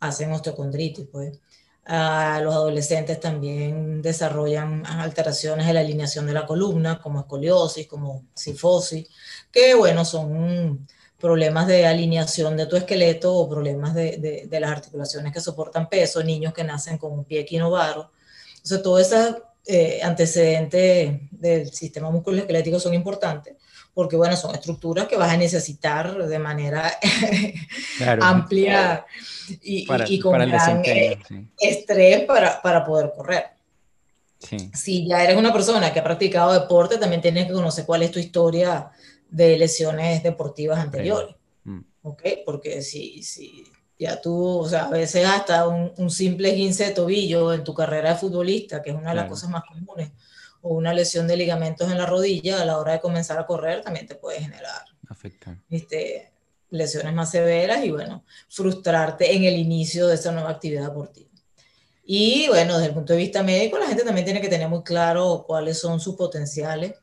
hacen 0.00 0.32
osteocondritis, 0.32 1.06
pues. 1.10 1.38
Los 1.86 2.54
adolescentes 2.54 3.18
también 3.20 4.02
desarrollan 4.02 4.86
alteraciones 4.86 5.66
en 5.66 5.74
la 5.74 5.80
alineación 5.80 6.26
de 6.26 6.32
la 6.32 6.46
columna, 6.46 7.00
como 7.00 7.20
escoliosis, 7.20 7.86
como 7.88 8.24
sifosis, 8.34 9.08
que 9.50 9.74
bueno, 9.74 10.04
son 10.04 10.86
problemas 11.18 11.66
de 11.66 11.86
alineación 11.86 12.56
de 12.56 12.66
tu 12.66 12.76
esqueleto 12.76 13.34
o 13.34 13.48
problemas 13.48 13.94
de, 13.94 14.46
de, 14.48 14.60
las 14.60 14.72
articulaciones 14.72 15.32
que 15.32 15.40
soportan 15.40 15.88
peso, 15.88 16.22
niños 16.22 16.52
que 16.52 16.64
nacen 16.64 16.98
con 16.98 17.12
un 17.12 17.24
pie 17.24 17.40
equinovaro. 17.40 18.10
Entonces, 18.56 18.82
todos 18.82 19.00
esos 19.00 19.36
eh, 19.66 20.00
antecedentes 20.02 21.20
del 21.30 21.72
sistema 21.72 22.10
musculoesquelético 22.10 22.80
son 22.80 22.94
importantes 22.94 23.56
porque, 23.94 24.16
bueno, 24.16 24.36
son 24.36 24.54
estructuras 24.54 25.06
que 25.06 25.16
vas 25.16 25.30
a 25.30 25.36
necesitar 25.36 26.16
de 26.16 26.38
manera 26.38 26.92
amplia 28.20 29.04
y, 29.62 29.86
y, 30.08 30.18
con 30.18 30.32
gran 30.38 30.82
eh, 30.84 31.18
estrés 31.60 32.24
para, 32.24 32.60
para 32.62 32.84
poder 32.84 33.12
correr. 33.14 33.44
Si 34.74 35.06
ya 35.06 35.22
eres 35.22 35.36
una 35.36 35.52
persona 35.52 35.92
que 35.92 36.00
ha 36.00 36.04
practicado 36.04 36.52
deporte, 36.52 36.98
también 36.98 37.22
tienes 37.22 37.46
que 37.46 37.52
conocer 37.52 37.84
cuál 37.84 38.02
es 38.02 38.10
tu 38.10 38.18
historia 38.18 38.90
de 39.30 39.56
lesiones 39.56 40.22
deportivas 40.22 40.78
anteriores. 40.78 41.36
Mm. 41.64 41.80
¿Ok? 42.02 42.22
Porque 42.44 42.82
si, 42.82 43.22
si 43.22 43.64
ya 43.98 44.20
tú, 44.20 44.58
o 44.58 44.68
sea, 44.68 44.86
a 44.86 44.90
veces 44.90 45.24
hasta 45.26 45.68
un, 45.68 45.92
un 45.96 46.10
simple 46.10 46.50
guince 46.52 46.86
de 46.86 46.90
tobillo 46.90 47.52
en 47.52 47.62
tu 47.62 47.72
carrera 47.72 48.14
de 48.14 48.18
futbolista, 48.18 48.82
que 48.82 48.90
es 48.90 48.96
una 48.96 49.10
de 49.10 49.16
las 49.16 49.28
cosas 49.28 49.48
más 49.48 49.62
comunes, 49.64 50.10
o 50.62 50.74
una 50.74 50.94
lesión 50.94 51.26
de 51.26 51.36
ligamentos 51.36 51.90
en 51.90 51.98
la 51.98 52.06
rodilla 52.06 52.62
a 52.62 52.64
la 52.64 52.78
hora 52.78 52.92
de 52.92 53.00
comenzar 53.00 53.38
a 53.38 53.46
correr 53.46 53.82
también 53.82 54.06
te 54.06 54.14
puede 54.14 54.40
generar 54.40 54.82
afectar 55.08 55.56
Este, 55.68 56.32
lesiones 56.70 57.12
más 57.12 57.30
severas 57.30 57.84
y 57.84 57.90
bueno, 57.90 58.24
frustrarte 58.48 59.34
en 59.36 59.44
el 59.44 59.56
inicio 59.56 60.08
de 60.08 60.14
esa 60.14 60.32
nueva 60.32 60.50
actividad 60.50 60.88
deportiva. 60.88 61.30
Y 62.04 62.48
bueno, 62.48 62.74
desde 62.74 62.88
el 62.88 62.94
punto 62.94 63.12
de 63.12 63.20
vista 63.20 63.42
médico, 63.42 63.78
la 63.78 63.86
gente 63.86 64.04
también 64.04 64.24
tiene 64.24 64.40
que 64.40 64.48
tener 64.48 64.68
muy 64.68 64.82
claro 64.82 65.44
cuáles 65.46 65.78
son 65.78 66.00
sus 66.00 66.16
potenciales 66.16 66.94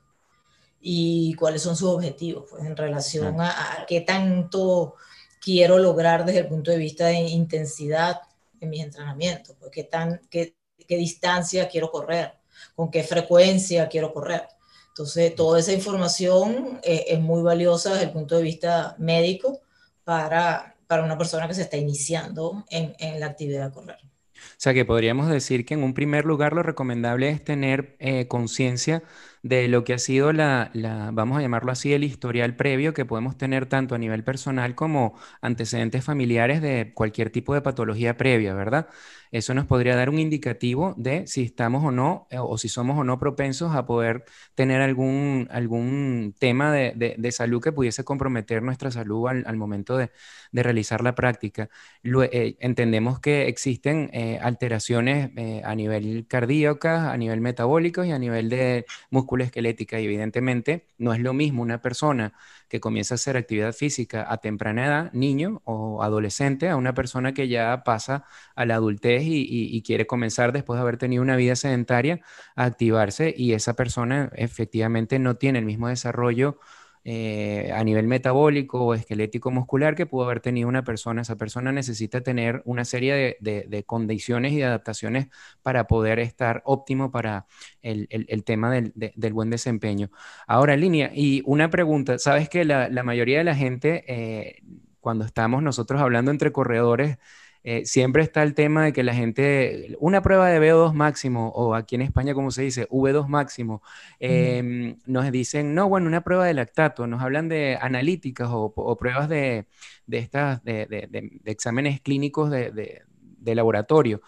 y 0.81 1.33
cuáles 1.35 1.61
son 1.61 1.75
sus 1.75 1.89
objetivos 1.89 2.45
pues, 2.49 2.65
en 2.65 2.75
relación 2.75 3.39
a, 3.39 3.85
qué 3.87 4.01
tanto 4.01 4.95
quiero 5.39 5.77
lograr 5.77 6.25
desde 6.25 6.39
el 6.39 6.47
punto 6.47 6.71
de 6.71 6.77
vista 6.77 7.05
de 7.07 7.19
intensidad 7.19 8.21
en 8.59 8.69
mis 8.69 8.83
entrenamientos, 8.83 9.55
pues, 9.57 9.71
qué, 9.71 9.83
tan, 9.83 10.19
qué, 10.29 10.55
qué 10.85 10.97
distancia 10.97 11.69
quiero 11.69 11.91
correr, 11.91 12.38
con 12.79 12.89
qué 12.89 13.03
frecuencia 13.03 13.89
quiero 13.89 14.13
correr. 14.13 14.43
Entonces, 14.87 15.35
toda 15.35 15.59
esa 15.59 15.73
información 15.73 16.79
eh, 16.81 17.07
es 17.09 17.19
muy 17.19 17.41
valiosa 17.41 17.91
desde 17.91 18.05
el 18.05 18.11
punto 18.11 18.37
de 18.37 18.43
vista 18.43 18.95
médico 18.97 19.59
para, 20.05 20.77
para 20.87 21.03
una 21.03 21.17
persona 21.17 21.45
que 21.45 21.55
se 21.55 21.63
está 21.63 21.75
iniciando 21.75 22.63
en, 22.69 22.95
en 22.99 23.19
la 23.19 23.25
actividad 23.25 23.67
de 23.67 23.73
correr. 23.73 23.97
O 23.99 24.55
sea 24.55 24.73
que 24.73 24.85
podríamos 24.85 25.27
decir 25.27 25.65
que 25.65 25.73
en 25.73 25.83
un 25.83 25.93
primer 25.93 26.23
lugar 26.23 26.53
lo 26.53 26.63
recomendable 26.63 27.27
es 27.27 27.43
tener 27.43 27.97
eh, 27.99 28.29
conciencia 28.29 29.03
de 29.43 29.67
lo 29.67 29.83
que 29.83 29.93
ha 29.93 29.99
sido 29.99 30.31
la, 30.31 30.71
la, 30.73 31.11
vamos 31.11 31.37
a 31.37 31.41
llamarlo 31.41 31.73
así, 31.73 31.91
el 31.93 32.05
historial 32.05 32.55
previo 32.55 32.93
que 32.93 33.05
podemos 33.05 33.37
tener 33.37 33.65
tanto 33.65 33.93
a 33.95 33.97
nivel 33.97 34.23
personal 34.23 34.73
como 34.75 35.19
antecedentes 35.41 36.05
familiares 36.05 36.61
de 36.61 36.93
cualquier 36.93 37.29
tipo 37.29 37.53
de 37.53 37.61
patología 37.61 38.15
previa, 38.15 38.53
¿verdad? 38.53 38.87
Eso 39.31 39.53
nos 39.53 39.67
podría 39.67 39.95
dar 39.95 40.09
un 40.09 40.17
indicativo 40.17 40.95
de 40.97 41.27
si 41.27 41.43
estamos 41.43 41.83
o 41.83 41.91
no, 41.91 42.27
eh, 42.31 42.37
o 42.39 42.57
si 42.57 42.67
somos 42.67 42.97
o 42.97 43.03
no 43.03 43.19
propensos 43.19 43.75
a 43.75 43.85
poder 43.85 44.25
tener 44.55 44.81
algún, 44.81 45.47
algún 45.51 46.33
tema 46.39 46.71
de, 46.73 46.93
de, 47.17 47.31
salud 47.31 47.61
que 47.61 47.71
pudiese 47.71 48.03
comprometer 48.03 48.63
nuestra 48.63 48.89
salud 48.89 49.27
al, 49.27 49.57
momento 49.57 49.97
de, 49.97 50.11
de, 50.51 50.63
realizar 50.63 51.03
la 51.03 51.13
práctica. 51.13 51.69
Eh, 52.03 52.57
entendemos 52.59 53.19
que 53.19 53.47
existen 53.47 54.09
eh, 54.13 54.39
alteraciones 54.41 55.29
a 55.63 55.75
nivel 55.75 56.25
cardíacas, 56.27 57.07
a 57.07 57.17
nivel 57.17 57.41
metabólico 57.41 58.03
y 58.03 58.11
a 58.11 58.19
nivel 58.19 58.49
de 58.49 58.85
músculo 59.11 59.43
esquelética. 59.43 59.99
Y 59.99 60.05
evidentemente 60.05 60.87
no 60.97 61.13
es 61.13 61.19
lo 61.19 61.33
mismo 61.33 61.61
una 61.61 61.81
persona 61.81 62.33
que 62.69 62.79
comienza 62.79 63.15
a 63.15 63.17
hacer 63.17 63.35
actividad 63.35 63.73
física 63.73 64.25
a 64.29 64.37
temprana 64.37 64.85
edad, 64.85 65.13
niño 65.13 65.61
o 65.65 66.03
adolescente, 66.03 66.69
a 66.69 66.75
una 66.75 66.93
persona 66.93 67.33
que 67.33 67.47
ya 67.47 67.83
pasa 67.83 68.25
a 68.55 68.65
la 68.65 68.75
adultez 68.75 69.23
y, 69.25 69.81
quiere 69.85 70.05
comenzar 70.05 70.51
después 70.51 70.77
de 70.77 70.81
haber 70.81 70.97
tenido 70.97 71.23
una 71.23 71.35
vida 71.35 71.55
sedentaria 71.55 72.21
a 72.55 72.65
activarse 72.65 73.33
y 73.35 73.53
esa 73.53 73.73
persona 73.75 74.29
efectivamente 74.35 75.17
no 75.19 75.37
tiene 75.37 75.59
el 75.59 75.65
mismo 75.65 75.87
desarrollo 75.87 76.59
eh, 77.05 77.71
a 77.73 77.83
nivel 77.83 78.07
metabólico 78.07 78.83
o 78.83 78.93
esquelético 78.93 79.51
muscular 79.51 79.95
que 79.95 80.05
pudo 80.05 80.25
haber 80.25 80.41
tenido 80.41 80.67
una 80.67 80.83
persona. 80.83 81.21
Esa 81.21 81.37
persona 81.37 81.71
necesita 81.71 82.21
tener 82.21 82.61
una 82.65 82.85
serie 82.85 83.37
de, 83.39 83.83
condiciones 83.85 84.53
y 84.53 84.57
de 84.57 84.65
adaptaciones 84.65 85.27
para 85.61 85.87
poder 85.87 86.19
estar 86.19 86.61
óptimo 86.65 87.09
para 87.11 87.45
el, 87.81 88.07
tema 88.43 88.71
del, 88.71 89.33
buen 89.33 89.49
desempeño. 89.49 90.11
Ahora, 90.47 90.75
línea, 90.75 91.11
y 91.13 91.41
una 91.45 91.69
pregunta, 91.69 92.19
sabes 92.19 92.49
que 92.49 92.65
la, 92.65 92.89
mayoría 93.03 93.37
de 93.39 93.43
la 93.45 93.55
gente, 93.55 94.03
eh, 94.07 94.61
cuando 94.99 95.25
estamos 95.25 95.63
nosotros 95.63 96.01
hablando 96.01 96.31
entre 96.31 96.51
corredores, 96.51 97.17
eh, 97.63 97.85
siempre 97.85 98.23
está 98.23 98.43
el 98.43 98.53
tema 98.53 98.85
de 98.85 98.93
que 98.93 99.03
la 99.03 99.13
gente, 99.13 99.95
una 99.99 100.21
prueba 100.21 100.49
de 100.49 100.59
VO2 100.59 100.93
máximo, 100.93 101.49
o 101.49 101.75
aquí 101.75 101.95
en 101.95 102.01
España, 102.01 102.33
como 102.33 102.51
se 102.51 102.63
dice, 102.63 102.87
V2 102.89 103.27
máximo, 103.27 103.81
em, 104.19 104.97
nos 105.05 105.31
dicen, 105.31 105.75
no, 105.75 105.89
bueno, 105.89 106.07
una 106.07 106.21
prueba 106.23 106.45
de 106.45 106.53
lactato, 106.53 107.07
nos 107.07 107.21
hablan 107.21 107.49
de 107.49 107.77
analíticas 107.81 108.49
o, 108.51 108.97
pruebas 108.97 109.29
de, 109.29 109.67
estas, 110.09 110.63
de, 110.63 111.39
exámenes 111.45 112.01
clínicos 112.01 112.49
de 112.51 113.55
laboratorio. 113.55 114.21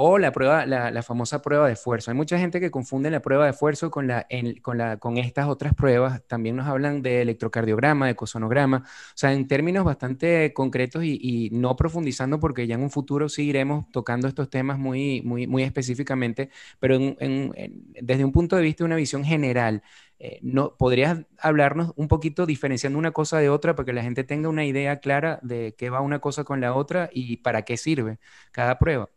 O 0.00 0.16
la 0.18 0.30
prueba, 0.30 0.64
la, 0.64 1.02
famosa 1.02 1.42
prueba 1.42 1.66
de 1.66 1.72
esfuerzo. 1.72 2.12
Hay 2.12 2.16
mucha 2.16 2.38
gente 2.38 2.60
que 2.60 2.70
confunde 2.70 3.10
la 3.10 3.20
prueba 3.20 3.46
de 3.46 3.50
esfuerzo 3.50 3.90
con, 3.90 4.06
la, 4.06 4.28
con, 4.62 4.78
la, 4.78 4.98
con 4.98 5.16
estas 5.18 5.48
otras 5.48 5.74
pruebas. 5.74 6.22
También 6.28 6.54
nos 6.54 6.68
hablan 6.68 7.02
de 7.02 7.20
electrocardiograma, 7.22 8.06
de 8.06 8.14
cosonograma, 8.14 8.84
o 8.86 9.12
sea, 9.16 9.32
en 9.32 9.48
términos 9.48 9.84
bastante 9.84 10.52
concretos 10.54 11.02
y, 11.02 11.50
no 11.50 11.74
profundizando 11.74 12.38
porque 12.38 12.68
ya 12.68 12.76
en 12.76 12.82
un 12.82 12.90
futuro 12.90 13.28
sí 13.28 13.46
iremos 13.48 13.90
tocando 13.90 14.28
estos 14.28 14.48
temas 14.50 14.78
muy, 14.78 15.20
muy, 15.22 15.48
muy 15.48 15.64
específicamente, 15.64 16.50
pero 16.78 16.96
desde 16.98 18.24
un 18.24 18.30
punto 18.32 18.54
de 18.54 18.62
vista 18.62 18.84
una 18.84 18.94
visión 18.96 19.24
general, 19.24 19.82
eh, 20.20 20.38
no, 20.42 20.76
¿podrías 20.76 21.26
hablarnos 21.40 21.92
un 21.96 22.06
poquito 22.08 22.46
diferenciando 22.46 22.98
una 23.00 23.10
cosa 23.12 23.38
de 23.38 23.48
otra 23.50 23.74
para 23.74 23.86
que 23.86 23.92
la 23.92 24.02
gente 24.02 24.22
tenga 24.24 24.48
una 24.48 24.64
idea 24.64 25.00
clara 25.00 25.40
de 25.42 25.74
qué 25.76 25.90
va 25.90 26.00
una 26.00 26.20
cosa 26.20 26.44
con 26.44 26.60
la 26.60 26.74
otra 26.74 27.10
y 27.12 27.38
para 27.38 27.62
qué 27.62 27.76
sirve 27.76 28.18
cada 28.52 28.78
prueba? 28.78 29.10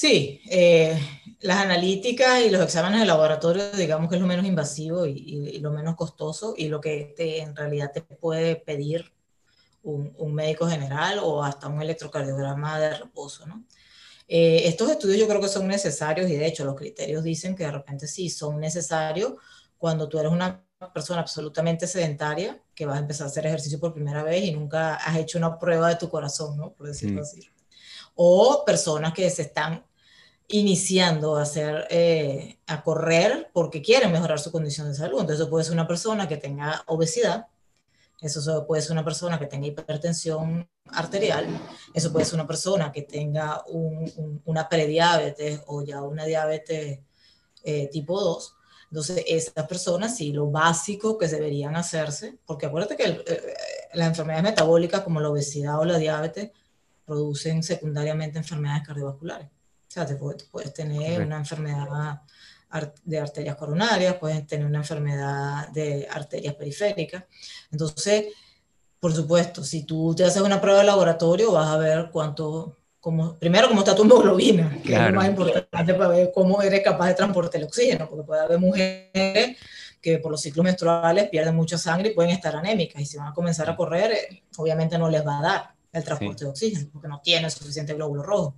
Sí, 0.00 0.40
eh, 0.48 0.96
las 1.40 1.58
analíticas 1.58 2.42
y 2.42 2.50
los 2.50 2.62
exámenes 2.62 3.00
de 3.00 3.06
laboratorio, 3.06 3.68
digamos 3.72 4.08
que 4.08 4.14
es 4.14 4.20
lo 4.20 4.28
menos 4.28 4.46
invasivo 4.46 5.06
y, 5.06 5.58
lo 5.58 5.72
menos 5.72 5.96
costoso 5.96 6.54
y 6.56 6.68
lo 6.68 6.80
que 6.80 7.16
en 7.18 7.56
realidad 7.56 7.90
te 7.92 8.02
puede 8.02 8.54
pedir 8.54 9.12
un, 9.82 10.14
médico 10.32 10.68
general 10.68 11.18
o 11.20 11.42
hasta 11.42 11.66
un 11.66 11.82
electrocardiograma 11.82 12.78
de 12.78 12.96
reposo, 12.96 13.44
¿no? 13.46 13.64
Eh, 14.28 14.68
estos 14.68 14.88
estudios 14.88 15.18
yo 15.18 15.26
creo 15.26 15.40
que 15.40 15.48
son 15.48 15.66
necesarios 15.66 16.30
y 16.30 16.36
de 16.36 16.46
hecho 16.46 16.64
los 16.64 16.76
criterios 16.76 17.24
dicen 17.24 17.56
que 17.56 17.64
de 17.64 17.72
repente 17.72 18.06
sí 18.06 18.30
son 18.30 18.60
necesarios 18.60 19.32
cuando 19.78 20.08
tú 20.08 20.20
eres 20.20 20.30
una 20.30 20.64
persona 20.94 21.22
absolutamente 21.22 21.88
sedentaria 21.88 22.62
que 22.72 22.86
vas 22.86 22.98
a 22.98 23.00
empezar 23.00 23.26
a 23.26 23.30
hacer 23.30 23.46
ejercicio 23.46 23.80
por 23.80 23.94
primera 23.94 24.22
vez 24.22 24.44
y 24.44 24.52
nunca 24.52 24.94
has 24.94 25.16
hecho 25.16 25.38
una 25.38 25.58
prueba 25.58 25.88
de 25.88 25.96
tu 25.96 26.08
corazón, 26.08 26.56
¿no? 26.56 26.72
Por 26.72 26.86
decirlo 26.86 27.20
mm. 27.20 27.24
así. 27.24 27.50
O 28.14 28.64
personas 28.64 29.12
que 29.12 29.28
se 29.30 29.42
están 29.42 29.87
iniciando 30.48 31.36
a 31.36 31.42
hacer, 31.42 31.86
eh, 31.90 32.58
a 32.66 32.82
correr 32.82 33.50
porque 33.52 33.82
quieren 33.82 34.12
mejorar 34.12 34.38
su 34.40 34.50
condición 34.50 34.88
de 34.88 34.94
salud. 34.94 35.20
Entonces 35.20 35.46
puede 35.46 35.64
ser 35.64 35.74
una 35.74 35.86
persona 35.86 36.26
que 36.28 36.38
tenga 36.38 36.82
obesidad, 36.86 37.46
Eso 38.20 38.66
puede 38.66 38.82
ser 38.82 38.92
una 38.92 39.04
persona 39.04 39.38
que 39.38 39.46
tenga 39.46 39.68
hipertensión 39.68 40.68
arterial, 40.86 41.46
eso 41.94 42.12
puede 42.12 42.24
ser 42.24 42.34
una 42.34 42.48
persona 42.48 42.90
que 42.90 43.02
tenga 43.02 43.62
una 43.68 44.68
prediabetes 44.68 45.60
o 45.66 45.84
ya 45.84 46.02
una 46.02 46.24
diabetes 46.24 47.00
eh, 47.62 47.88
tipo 47.92 48.20
2. 48.20 48.54
Entonces, 48.90 49.22
esas 49.26 49.66
personas 49.68 50.16
sí, 50.16 50.32
lo 50.32 50.50
básico 50.50 51.18
que 51.18 51.28
deberían 51.28 51.76
hacerse, 51.76 52.38
porque 52.46 52.66
acuérdate 52.66 52.96
que 52.96 53.04
eh, 53.04 53.54
las 53.94 54.08
enfermedades 54.08 54.44
metabólicas 54.44 55.02
como 55.02 55.20
la 55.20 55.30
obesidad 55.30 55.78
o 55.78 55.84
la 55.84 55.98
diabetes 55.98 56.50
producen 57.04 57.62
secundariamente 57.62 58.38
enfermedades 58.38 58.86
cardiovasculares. 58.86 59.48
O 59.88 59.90
sea, 59.90 60.04
te 60.04 60.16
puedes, 60.16 60.74
tener 60.74 61.22
una 61.22 61.38
enfermedad 61.38 62.20
de 63.04 63.18
arterias 63.18 63.56
coronarias, 63.56 64.16
puedes 64.16 64.46
tener 64.46 64.66
una 64.66 64.78
enfermedad 64.78 65.68
de 65.68 66.06
arterias 66.10 66.54
periféricas. 66.54 67.24
Entonces, 67.72 68.26
por 69.00 69.14
supuesto, 69.14 69.64
si 69.64 69.84
tú 69.84 70.14
te 70.14 70.24
haces 70.24 70.42
una 70.42 70.60
prueba 70.60 70.80
de 70.80 70.84
laboratorio, 70.84 71.52
vas 71.52 71.68
a 71.68 71.78
ver 71.78 72.10
cuánto, 72.12 72.76
como, 73.00 73.38
primero 73.38 73.68
cómo 73.68 73.80
está 73.80 73.94
tu 73.94 74.02
hemoglobina, 74.02 74.78
que 74.84 74.92
es 74.92 75.00
lo 75.00 75.12
más 75.12 75.28
importante 75.28 75.94
para 75.94 76.08
ver 76.08 76.32
cómo 76.34 76.60
eres 76.60 76.82
capaz 76.82 77.08
de 77.08 77.14
transportar 77.14 77.60
el 77.60 77.66
oxígeno, 77.66 78.06
porque 78.10 78.24
puede 78.24 78.42
haber 78.42 78.58
mujeres 78.58 79.56
que 80.02 80.18
por 80.18 80.30
los 80.30 80.42
ciclos 80.42 80.64
menstruales 80.64 81.30
pierden 81.30 81.54
mucha 81.54 81.78
sangre 81.78 82.10
y 82.10 82.14
pueden 82.14 82.32
estar 82.32 82.54
anémicas, 82.54 83.00
y 83.00 83.06
si 83.06 83.16
van 83.16 83.28
a 83.28 83.34
comenzar 83.34 83.70
a 83.70 83.76
correr, 83.76 84.12
eh, 84.12 84.42
obviamente 84.58 84.98
no 84.98 85.08
les 85.08 85.26
va 85.26 85.38
a 85.38 85.42
dar 85.42 85.74
el 85.92 86.04
transporte 86.04 86.44
de 86.44 86.50
oxígeno, 86.50 86.90
porque 86.92 87.08
no 87.08 87.20
tienen 87.22 87.50
suficiente 87.50 87.94
glóbulo 87.94 88.22
rojo. 88.22 88.56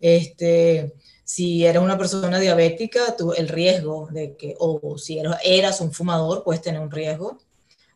Este, 0.00 0.94
si 1.24 1.66
eres 1.66 1.82
una 1.82 1.98
persona 1.98 2.38
diabética, 2.38 3.16
tú, 3.16 3.32
el 3.32 3.48
riesgo 3.48 4.08
de 4.10 4.36
que, 4.36 4.54
o 4.58 4.96
si 4.96 5.20
eras 5.44 5.80
un 5.80 5.92
fumador, 5.92 6.42
puedes 6.42 6.62
tener 6.62 6.80
un 6.80 6.90
riesgo 6.90 7.38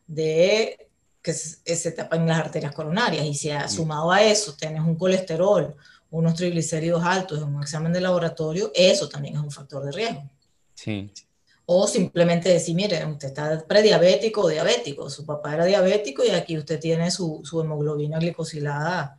de 0.06 0.88
que 1.22 1.32
se, 1.32 1.92
tapen 1.92 2.26
las 2.26 2.38
arterias 2.38 2.74
coronarias. 2.74 3.24
Y 3.24 3.34
si 3.34 3.50
sumado 3.68 4.10
a 4.10 4.22
eso 4.22 4.54
tienes 4.54 4.82
un 4.82 4.96
colesterol, 4.96 5.74
unos 6.10 6.34
triglicéridos 6.34 7.02
altos 7.04 7.38
en 7.38 7.44
un 7.44 7.62
examen 7.62 7.92
de 7.92 8.00
laboratorio, 8.00 8.70
eso 8.74 9.08
también 9.08 9.36
es 9.36 9.40
un 9.40 9.50
factor 9.50 9.84
de 9.84 9.92
riesgo. 9.92 10.28
Sí. 10.74 11.10
O 11.64 11.86
simplemente 11.86 12.48
decir, 12.48 12.74
mire, 12.74 13.06
usted 13.06 13.28
está 13.28 13.64
prediabético 13.66 14.42
o 14.42 14.48
diabético, 14.48 15.08
su 15.08 15.24
papá 15.24 15.54
era 15.54 15.64
diabético 15.64 16.24
y 16.24 16.30
aquí 16.30 16.58
usted 16.58 16.80
tiene 16.80 17.10
su, 17.10 17.40
su 17.44 17.60
hemoglobina 17.60 18.18
glicosilada 18.18 19.18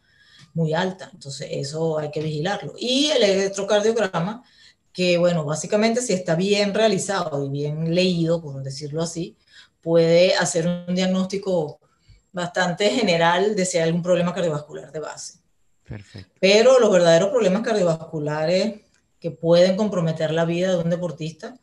muy 0.54 0.74
alta. 0.74 1.10
Entonces, 1.14 1.48
eso 1.52 1.98
hay 2.00 2.12
que 2.12 2.22
vigilarlo. 2.22 2.74
Y 2.78 3.08
el 3.08 3.24
electrocardiograma, 3.24 4.44
que 4.92 5.18
bueno, 5.18 5.44
básicamente 5.46 6.02
si 6.02 6.14
está 6.14 6.36
bien 6.36 6.74
realizado 6.74 7.46
y 7.46 7.50
bien 7.50 7.94
leído, 7.94 8.42
por 8.42 8.62
decirlo 8.64 9.02
así, 9.02 9.38
puede 9.82 10.36
hacer 10.36 10.68
un 10.68 10.96
diagnóstico 10.96 11.80
bastante 12.32 12.90
general 12.90 13.56
de 13.56 13.66
si 13.66 13.78
hay 13.78 13.84
algún 13.84 14.02
problema 14.02 14.34
cardiovascular 14.34 14.92
de 14.92 15.00
base. 15.00 15.40
Perfecto. 15.84 16.32
Pero 16.40 16.80
los 16.80 16.92
verdaderos 16.92 17.30
problemas 17.30 17.62
cardiovasculares 17.62 18.82
que 19.20 19.32
pueden 19.32 19.76
comprometer 19.76 20.32
la 20.32 20.46
vida 20.46 20.72
de 20.72 20.78
un 20.78 20.90
deportista, 20.90 21.58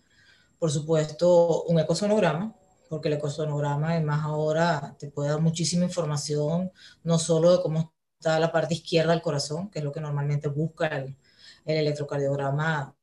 por 0.59 0.71
supuesto, 0.71 1.65
un 1.65 1.79
ecosonograma, 1.79 2.55
porque 2.89 3.09
el 3.09 3.15
ecosonograma, 3.15 3.93
además 3.93 4.25
ahora, 4.25 4.97
te 4.99 5.09
puede 5.09 5.31
dar 5.31 5.41
muchísima 5.41 5.85
información, 5.85 6.73
no 7.03 7.19
solo 7.19 7.57
de 7.57 7.63
cómo 7.63 7.93
está 8.21 8.39
la 8.39 8.53
parte 8.53 8.75
izquierda 8.75 9.13
del 9.13 9.23
corazón, 9.23 9.71
que 9.71 9.79
es 9.79 9.85
lo 9.85 9.93
que 9.93 10.01
normalmente 10.01 10.49
busca 10.49 10.89
el, 10.89 11.17
el 11.65 11.77
electrocardiograma 11.79 12.95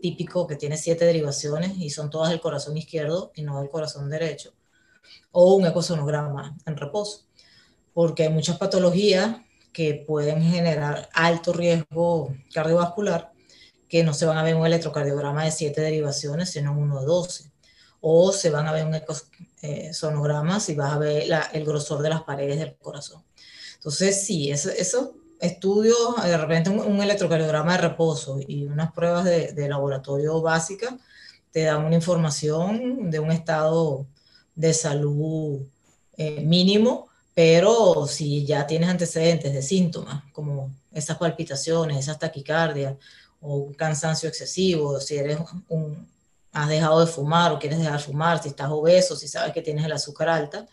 típico, 0.00 0.46
que 0.46 0.54
tiene 0.54 0.76
siete 0.76 1.04
derivaciones 1.04 1.76
y 1.76 1.90
son 1.90 2.10
todas 2.10 2.30
del 2.30 2.40
corazón 2.40 2.76
izquierdo 2.76 3.32
y 3.34 3.42
no 3.42 3.60
del 3.60 3.68
corazón 3.68 4.08
derecho 4.08 4.52
o 5.32 5.54
un 5.56 5.66
ecosonograma 5.66 6.56
en 6.64 6.76
reposo, 6.76 7.26
porque 7.92 8.24
hay 8.24 8.28
muchas 8.28 8.56
patologías 8.56 9.36
que 9.72 10.04
pueden 10.06 10.42
generar 10.42 11.08
alto 11.12 11.52
riesgo 11.52 12.32
cardiovascular 12.54 13.32
que 13.88 14.04
no 14.04 14.14
se 14.14 14.26
van 14.26 14.38
a 14.38 14.44
ver 14.44 14.54
en 14.54 14.60
un 14.60 14.66
electrocardiograma 14.66 15.44
de 15.44 15.50
7 15.50 15.80
derivaciones, 15.80 16.50
sino 16.50 16.70
en 16.70 16.78
uno 16.78 17.00
de 17.00 17.06
12. 17.06 17.50
O 18.00 18.30
se 18.30 18.50
van 18.50 18.68
a 18.68 18.72
ver 18.72 18.86
un 18.86 18.94
ecosonograma 18.94 20.60
si 20.60 20.76
vas 20.76 20.92
a 20.92 20.98
ver 20.98 21.24
el 21.52 21.64
grosor 21.64 22.00
de 22.00 22.10
las 22.10 22.22
paredes 22.22 22.60
del 22.60 22.76
corazón. 22.76 23.24
Entonces, 23.80 24.26
sí, 24.26 24.50
esos 24.50 24.72
eso 24.74 25.14
estudios, 25.40 26.22
de 26.22 26.36
repente 26.36 26.68
un, 26.68 27.00
electrocardiograma 27.00 27.72
de 27.72 27.78
reposo 27.78 28.38
y 28.46 28.66
unas 28.66 28.92
pruebas 28.92 29.24
de, 29.24 29.52
de 29.52 29.68
laboratorio 29.68 30.42
básicas 30.42 30.92
te 31.50 31.62
dan 31.62 31.84
una 31.84 31.94
información 31.94 33.10
de 33.10 33.20
un 33.20 33.32
estado 33.32 34.06
de 34.54 34.74
salud 34.74 35.62
eh, 36.16 36.42
mínimo, 36.42 37.08
pero 37.34 38.06
si 38.06 38.44
ya 38.44 38.66
tienes 38.66 38.90
antecedentes 38.90 39.52
de 39.52 39.62
síntomas 39.62 40.22
como 40.32 40.70
esas 40.92 41.16
palpitaciones, 41.16 41.98
esas 41.98 42.18
taquicardias 42.18 42.96
o 43.40 43.56
un 43.56 43.74
cansancio 43.74 44.28
excesivo, 44.28 45.00
si 45.00 45.16
eres 45.16 45.38
un, 45.68 46.06
has 46.52 46.68
dejado 46.68 47.00
de 47.00 47.06
fumar 47.06 47.52
o 47.52 47.58
quieres 47.58 47.78
dejar 47.78 47.98
de 47.98 48.04
fumar, 48.04 48.42
si 48.42 48.48
estás 48.48 48.68
obeso, 48.70 49.16
si 49.16 49.28
sabes 49.28 49.52
que 49.52 49.62
tienes 49.62 49.84
el 49.84 49.92
azúcar 49.92 50.28
alta, 50.28 50.66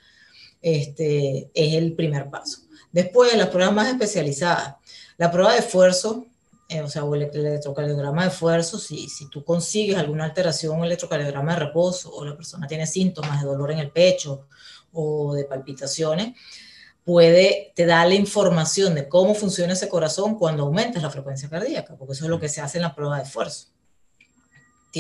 este, 0.62 1.50
es 1.54 1.74
el 1.76 1.94
primer 1.94 2.30
paso. 2.30 2.60
Después, 2.92 3.36
las 3.36 3.50
pruebas 3.50 3.74
más 3.74 3.90
especializadas. 3.90 4.76
La 5.18 5.32
prueba 5.32 5.54
de 5.54 5.60
esfuerzo 5.60 6.26
eh, 6.70 6.82
o 6.82 6.90
sea, 6.90 7.06
o 7.06 7.16
el 7.16 7.24
electrocardiograma 7.24 8.24
de 8.24 8.28
esfuerzo, 8.28 8.78
si, 8.78 9.08
si 9.08 9.30
tú 9.30 9.46
consigues 9.46 9.98
alguna 9.98 10.26
alteración, 10.26 10.80
el 10.80 10.88
electrocardiograma 10.88 11.54
de 11.54 11.60
reposo, 11.60 12.14
o 12.14 12.26
la 12.26 12.36
persona 12.36 12.68
tiene 12.68 12.86
síntomas 12.86 13.42
de 13.42 13.48
dolor 13.48 13.72
en 13.72 13.80
el 13.80 13.90
pecho 13.90 14.48
o 14.92 15.34
de 15.34 15.46
palpitaciones, 15.46 16.36
puede, 17.06 17.72
te 17.74 17.86
da 17.86 18.04
la 18.06 18.16
información 18.16 18.96
de 18.96 19.08
cómo 19.08 19.34
funciona 19.34 19.74
ese 19.74 19.88
corazón 19.88 20.38
cuando 20.38 20.64
aumentas 20.64 21.02
la 21.02 21.10
frecuencia 21.10 21.50
cardíaca, 21.50 21.96
porque 21.96 22.14
eso 22.14 22.26
es 22.26 22.30
lo 22.30 22.40
que 22.40 22.50
se 22.50 22.60
hace 22.60 22.80
en 22.80 22.82
la 22.82 22.94
prueba 22.94 23.16
de 23.16 23.24
esfuerzo. 23.24 23.68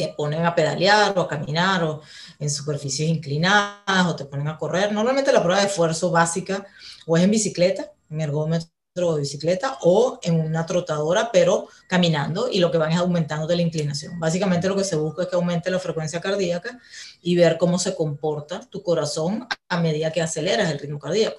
Te 0.05 0.13
ponen 0.15 0.45
a 0.45 0.53
pedalear 0.53 1.17
o 1.17 1.21
a 1.21 1.27
caminar 1.27 1.83
o 1.83 2.01
en 2.39 2.49
superficies 2.49 3.10
inclinadas 3.10 4.05
o 4.07 4.15
te 4.15 4.25
ponen 4.25 4.47
a 4.47 4.57
correr. 4.57 4.91
Normalmente 4.91 5.31
la 5.31 5.41
prueba 5.41 5.62
de 5.62 5.67
esfuerzo 5.67 6.12
básica 6.12 6.65
o 7.05 7.17
es 7.17 7.23
en 7.23 7.31
bicicleta, 7.31 7.91
en 8.10 8.21
ergómetro 8.21 8.69
de 8.95 9.19
bicicleta 9.21 9.77
o 9.81 10.19
en 10.23 10.39
una 10.39 10.65
trotadora, 10.65 11.29
pero 11.31 11.67
caminando 11.88 12.49
y 12.51 12.60
lo 12.60 12.71
que 12.71 12.77
van 12.77 12.91
es 12.91 12.97
aumentando 12.97 13.47
de 13.47 13.55
la 13.55 13.62
inclinación. 13.62 14.19
Básicamente 14.19 14.67
lo 14.67 14.75
que 14.75 14.83
se 14.83 14.95
busca 14.95 15.23
es 15.23 15.29
que 15.29 15.36
aumente 15.36 15.69
la 15.69 15.79
frecuencia 15.79 16.21
cardíaca 16.21 16.79
y 17.21 17.36
ver 17.36 17.57
cómo 17.57 17.79
se 17.79 17.95
comporta 17.95 18.62
tu 18.69 18.81
corazón 18.81 19.47
a 19.69 19.79
medida 19.79 20.12
que 20.12 20.21
aceleras 20.21 20.71
el 20.71 20.79
ritmo 20.79 20.99
cardíaco. 20.99 21.38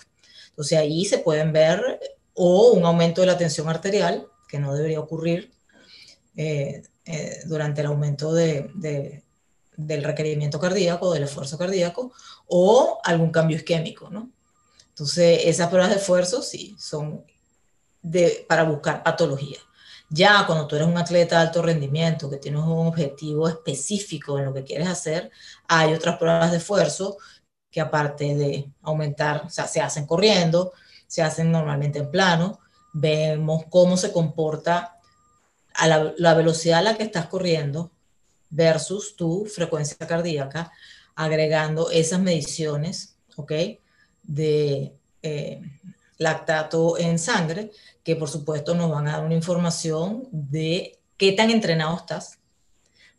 Entonces 0.51 0.79
ahí 0.79 1.05
se 1.05 1.19
pueden 1.19 1.53
ver 1.53 2.01
o 2.35 2.71
un 2.71 2.85
aumento 2.85 3.21
de 3.21 3.27
la 3.27 3.39
tensión 3.39 3.69
arterial, 3.69 4.27
que 4.49 4.59
no 4.59 4.75
debería 4.75 5.01
ocurrir 5.01 5.53
eh, 6.37 6.83
eh, 7.11 7.41
durante 7.47 7.81
el 7.81 7.87
aumento 7.87 8.35
de, 8.35 9.23
del 9.77 10.05
requerimiento 10.05 10.61
cardíaco, 10.61 11.11
del 11.11 11.23
esfuerzo 11.23 11.57
cardíaco, 11.57 12.13
o 12.47 13.01
algún 13.03 13.31
cambio 13.31 13.57
isquémico, 13.57 14.11
¿no? 14.11 14.31
Entonces, 14.91 15.41
esas 15.45 15.69
pruebas 15.69 15.89
de 15.89 15.97
esfuerzo 15.97 16.43
sí 16.43 16.77
son 16.79 17.25
para 18.47 18.65
buscar 18.65 19.03
patología. 19.03 19.57
Ya 20.11 20.45
cuando 20.47 20.67
tú 20.67 20.77
eres 20.77 20.87
un 20.87 20.99
atleta 20.99 21.37
de 21.37 21.47
alto 21.47 21.63
rendimiento, 21.63 22.29
que 22.29 22.37
tienes 22.37 22.61
un 22.61 22.87
objetivo 22.89 23.49
específico 23.49 24.39
en 24.39 24.45
lo 24.45 24.53
que 24.53 24.65
quieres 24.65 24.89
hacer, 24.89 25.31
hay 25.67 25.95
otras 25.95 26.19
pruebas 26.19 26.51
de 26.51 26.59
esfuerzo 26.59 27.17
que 27.71 27.81
aparte 27.81 28.35
de 28.35 28.71
aumentar, 28.83 29.45
o 29.47 29.51
sea, 29.51 29.67
se 29.67 29.81
hacen 29.81 30.07
corriendo, 30.07 30.75
se 31.07 31.23
hacen 31.23 31.51
normalmente 31.51 32.01
en 32.01 32.11
plano, 32.11 32.61
vemos 32.93 33.65
cómo 33.71 33.97
se 33.97 34.13
comporta 34.13 34.98
a 35.79 35.87
la, 35.87 36.15
la 36.19 36.35
velocidad 36.35 36.81
a 36.81 36.83
la 36.83 36.97
que 36.97 37.05
estás 37.05 37.27
corriendo 37.27 37.91
versus 38.51 39.17
tu 39.17 39.47
frecuencia 39.47 40.07
cardíaca, 40.07 40.73
agregando 41.15 41.91
esas 41.91 42.21
mediciones, 42.21 43.17
¿ok? 43.37 43.53
De 44.23 44.93
eh, 45.23 45.63
lactato 46.19 46.99
en 46.99 47.19
sangre, 47.19 47.71
que 48.03 48.17
por 48.17 48.29
supuesto 48.29 48.75
nos 48.75 48.91
van 48.91 49.09
a 49.09 49.13
dar 49.13 49.25
una 49.25 49.35
información 49.35 50.29
de 50.31 50.99
qué 51.17 51.33
tan 51.33 51.51
entrenado 51.51 51.97
estás, 51.97 52.39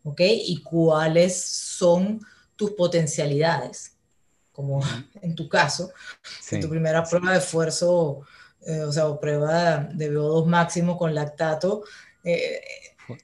¿ok? 0.04 0.22
Y 0.22 0.62
cuáles 0.64 1.42
son 1.42 2.22
tus 2.56 2.72
potencialidades, 2.72 3.94
como 4.52 4.82
en 5.22 5.36
tu 5.36 5.48
caso, 5.48 5.92
en 6.52 6.62
tu 6.62 6.70
primera 6.70 7.04
prueba 7.04 7.32
de 7.34 7.40
esfuerzo, 7.40 8.22
eh, 8.66 8.82
o 8.82 8.92
sea, 8.92 9.08
o 9.08 9.20
prueba 9.20 9.90
de 9.94 10.12
VO2 10.12 10.46
máximo 10.46 10.98
con 10.98 11.16
lactato, 11.16 11.84
eh, 12.24 12.62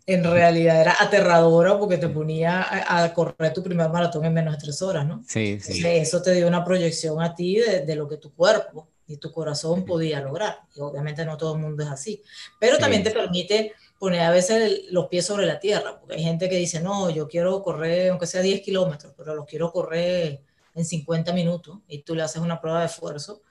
en 0.06 0.24
realidad 0.24 0.82
era 0.82 0.96
aterradora 1.00 1.78
porque 1.78 1.98
te 1.98 2.10
ponía 2.10 2.66
a, 2.88 3.14
correr 3.14 3.54
tu 3.54 3.62
primer 3.62 3.90
maratón 3.90 4.26
en 4.26 4.34
menos 4.34 4.56
de 4.56 4.60
tres 4.60 4.82
horas, 4.82 5.06
¿no? 5.06 5.24
Sí, 5.28 5.60
sí. 5.60 5.86
eso 5.86 6.22
te 6.22 6.34
dio 6.34 6.48
una 6.48 6.64
proyección 6.64 7.22
a 7.22 7.36
ti 7.36 7.58
de, 7.58 7.86
de, 7.86 7.96
lo 7.96 8.08
que 8.08 8.18
tu 8.18 8.34
cuerpo 8.34 8.88
y 9.08 9.18
tu 9.18 9.32
corazón 9.32 9.86
podía 9.86 10.22
lograr. 10.22 10.60
Y 10.76 10.80
obviamente 10.80 11.24
no 11.26 11.38
todo 11.38 11.56
el 11.56 11.62
mundo 11.62 11.84
es 11.84 11.90
así. 11.90 12.24
Pero 12.60 12.78
también 12.78 13.04
te 13.04 13.12
permite 13.12 13.74
poner 14.00 14.22
a 14.22 14.32
veces 14.32 14.86
los 14.90 15.08
pies 15.08 15.26
sobre 15.26 15.46
la 15.46 15.60
tierra, 15.60 16.00
porque 16.00 16.16
hay 16.16 16.24
gente 16.24 16.50
que 16.50 16.58
dice, 16.58 16.82
no, 16.82 17.10
yo 17.10 17.28
quiero 17.28 17.62
correr, 17.64 18.10
aunque 18.10 18.28
sea 18.28 18.42
10 18.42 18.62
kilómetros, 18.62 19.14
pero 19.16 19.36
los 19.36 19.46
quiero 19.46 19.72
correr 19.72 20.42
en 20.74 20.86
50 20.86 21.32
minutos 21.34 21.80
y 21.88 22.00
tú 22.00 22.16
le 22.16 22.24
haces 22.24 22.42
una 22.42 22.60
prueba 22.60 22.82
de 22.82 22.88
esfuerzo 22.88 23.42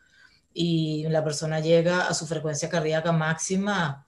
y 0.52 1.06
la 1.08 1.24
persona 1.24 1.60
llega 1.60 2.06
a 2.06 2.14
su 2.14 2.26
frecuencia 2.26 2.68
cardíaca 2.68 3.10
máxima, 3.10 4.03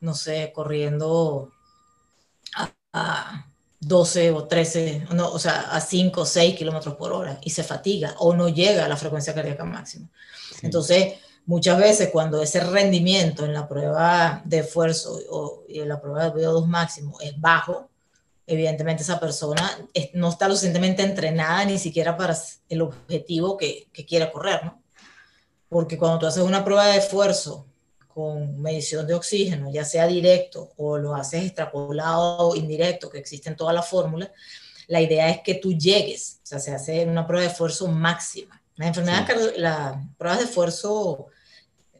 no 0.00 0.14
sé, 0.14 0.52
corriendo 0.54 1.52
a, 2.92 3.46
12 3.78 4.32
o 4.32 4.44
13, 4.44 5.08
no, 5.12 5.30
o 5.30 5.38
sea, 5.38 5.70
a 5.70 5.80
5 5.80 6.22
o 6.22 6.26
6 6.26 6.56
kilómetros 6.56 6.94
por 6.94 7.12
hora 7.12 7.38
y 7.42 7.50
se 7.50 7.62
fatiga 7.62 8.14
o 8.18 8.34
no 8.34 8.48
llega 8.48 8.84
a 8.84 8.88
la 8.88 8.96
frecuencia 8.96 9.34
cardíaca 9.34 9.64
máxima. 9.64 10.08
Entonces, 10.62 11.14
muchas 11.44 11.78
veces 11.78 12.08
cuando 12.10 12.42
ese 12.42 12.60
rendimiento 12.60 13.44
en 13.44 13.52
la 13.52 13.68
prueba 13.68 14.42
de 14.44 14.60
esfuerzo 14.60 15.20
o, 15.30 15.64
y 15.68 15.80
en 15.80 15.88
la 15.88 16.00
prueba 16.00 16.30
de 16.30 16.32
VO2 16.32 16.66
máximo 16.66 17.18
es 17.20 17.38
bajo, 17.38 17.88
evidentemente 18.46 19.02
esa 19.02 19.20
persona 19.20 19.78
no 20.14 20.30
está 20.30 20.48
lo 20.48 20.54
suficientemente 20.54 21.02
entrenada 21.02 21.64
ni 21.64 21.78
siquiera 21.78 22.16
para 22.16 22.36
el 22.68 22.80
objetivo 22.80 23.56
que, 23.56 23.88
que 23.92 24.06
quiere 24.06 24.32
correr, 24.32 24.64
¿no? 24.64 24.82
Porque 25.68 25.98
cuando 25.98 26.20
tú 26.20 26.26
haces 26.26 26.42
una 26.42 26.64
prueba 26.64 26.86
de 26.86 26.98
esfuerzo 26.98 27.66
con 28.16 28.62
medición 28.62 29.06
de 29.06 29.12
oxígeno, 29.12 29.70
ya 29.70 29.84
sea 29.84 30.06
directo 30.06 30.72
o 30.78 30.96
lo 30.96 31.14
haces 31.14 31.44
extrapolado 31.44 32.48
o 32.48 32.56
indirecto, 32.56 33.10
que 33.10 33.18
existe 33.18 33.50
en 33.50 33.56
toda 33.56 33.74
la 33.74 33.82
fórmula, 33.82 34.32
la 34.86 35.02
idea 35.02 35.28
es 35.28 35.42
que 35.42 35.56
tú 35.56 35.74
llegues, 35.74 36.40
o 36.42 36.46
sea, 36.46 36.58
se 36.58 36.72
hace 36.72 37.04
una 37.04 37.26
prueba 37.26 37.42
de 37.44 37.52
esfuerzo 37.52 37.88
máxima. 37.88 38.62
Las 38.76 38.88
enfermedades, 38.88 39.58
las 39.58 39.98
pruebas 40.16 40.38
de 40.38 40.44
esfuerzo 40.46 41.26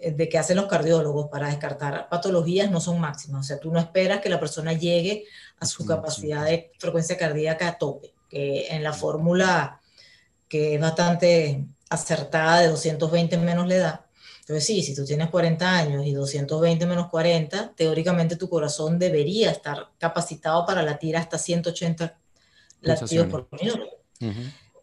eh, 0.00 0.12
de 0.12 0.26
que 0.26 0.38
hacen 0.38 0.57
los 0.57 0.68
cardiólogos 0.68 1.29
para 1.29 1.48
descartar 1.48 2.09
patologías 2.09 2.70
no 2.70 2.81
son 2.81 2.98
máximas. 2.98 3.42
O 3.42 3.44
sea, 3.46 3.61
tú 3.61 3.70
no 3.70 3.79
esperas 3.79 4.22
que 4.22 4.31
la 4.31 4.40
persona 4.40 4.72
llegue 4.72 5.26
a 5.61 5.66
su 5.66 5.85
capacidad 5.85 6.46
de 6.46 6.72
frecuencia 6.79 7.18
cardíaca 7.18 7.68
a 7.68 7.76
tope, 7.76 8.14
que 8.31 8.68
en 8.68 8.83
la 8.83 8.94
fórmula 8.94 9.83
que 10.48 10.76
es 10.76 10.81
bastante 10.81 11.66
acertada 11.90 12.61
de 12.61 12.68
220 12.68 13.37
menos 13.37 13.68
la 13.68 13.74
edad. 13.74 14.06
Entonces, 14.47 14.65
sí, 14.65 14.81
si 14.81 14.95
tú 14.95 15.05
tienes 15.05 15.29
40 15.29 15.69
años 15.69 16.07
y 16.07 16.13
220 16.13 16.87
menos 16.87 17.09
40, 17.11 17.73
teóricamente 17.75 18.37
tu 18.37 18.49
corazón 18.49 18.97
debería 18.97 19.51
estar 19.51 19.89
capacitado 19.99 20.65
para 20.65 20.85
latir 20.85 21.17
hasta 21.17 21.37
180 21.37 22.17
latidos 22.83 23.27
por 23.27 23.49
minuto. 23.61 23.89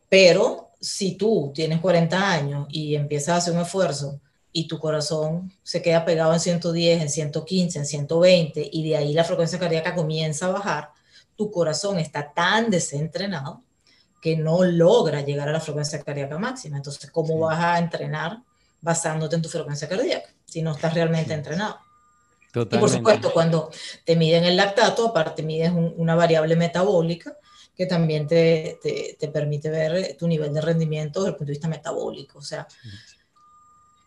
Pero 0.10 0.72
si 0.82 1.16
tú 1.16 1.54
tienes 1.56 1.80
40 1.80 2.30
años 2.30 2.68
y 2.72 2.96
empiezas 2.96 3.30
a 3.30 3.38
hacer 3.38 3.54
un 3.54 3.62
esfuerzo 3.62 4.20
y 4.52 4.68
tu 4.68 4.80
corazón 4.80 5.54
se 5.64 5.82
queda 5.82 6.04
pegado 6.04 6.34
en 6.34 6.42
110, 6.42 7.02
en 7.02 7.10
115, 7.10 7.80
en 7.80 7.86
120 7.86 8.70
y 8.70 8.90
de 8.90 8.98
ahí 8.98 9.14
la 9.14 9.24
frecuencia 9.24 9.60
cardíaca 9.60 9.96
comienza 9.96 10.48
a 10.48 10.52
bajar, 10.52 10.90
tu 11.38 11.50
corazón 11.50 12.00
está 12.00 12.34
tan 12.34 12.70
desentrenado 12.70 13.64
que 14.22 14.36
no 14.36 14.66
logra 14.66 15.22
llegar 15.22 15.48
a 15.48 15.54
la 15.54 15.62
frecuencia 15.62 16.04
cardíaca 16.04 16.38
máxima. 16.38 16.76
Entonces, 16.76 17.10
¿cómo 17.12 17.40
vas 17.40 17.60
a 17.60 17.80
entrenar 17.80 18.42
basándote 18.84 19.36
en 19.36 19.42
tu 19.42 19.50
frecuencia 19.50 19.90
cardíaca 19.90 20.30
si 20.46 20.62
no 20.62 20.74
estás 20.76 20.94
realmente 20.94 21.34
entrenado? 21.34 21.80
Totalmente. 22.52 22.76
Y 22.76 22.80
por 22.80 22.90
supuesto, 22.90 23.34
cuando 23.34 23.72
te 24.06 24.16
miden 24.16 24.44
el 24.44 24.56
lactato, 24.56 25.08
aparte 25.08 25.42
mides 25.42 25.72
una 25.74 26.14
variable 26.14 26.56
metabólica 26.56 27.36
que 27.76 27.88
también 27.88 28.28
te, 28.28 28.78
te, 28.84 29.18
te, 29.20 29.28
permite 29.30 29.72
ver 29.72 30.16
tu 30.16 30.28
nivel 30.28 30.54
de 30.54 30.62
rendimiento 30.62 31.22
desde 31.22 31.32
el 31.32 31.36
punto 31.38 31.48
de 31.48 31.54
vista 31.54 31.68
metabólico. 31.68 32.38
O 32.38 32.44
sea, 32.44 32.68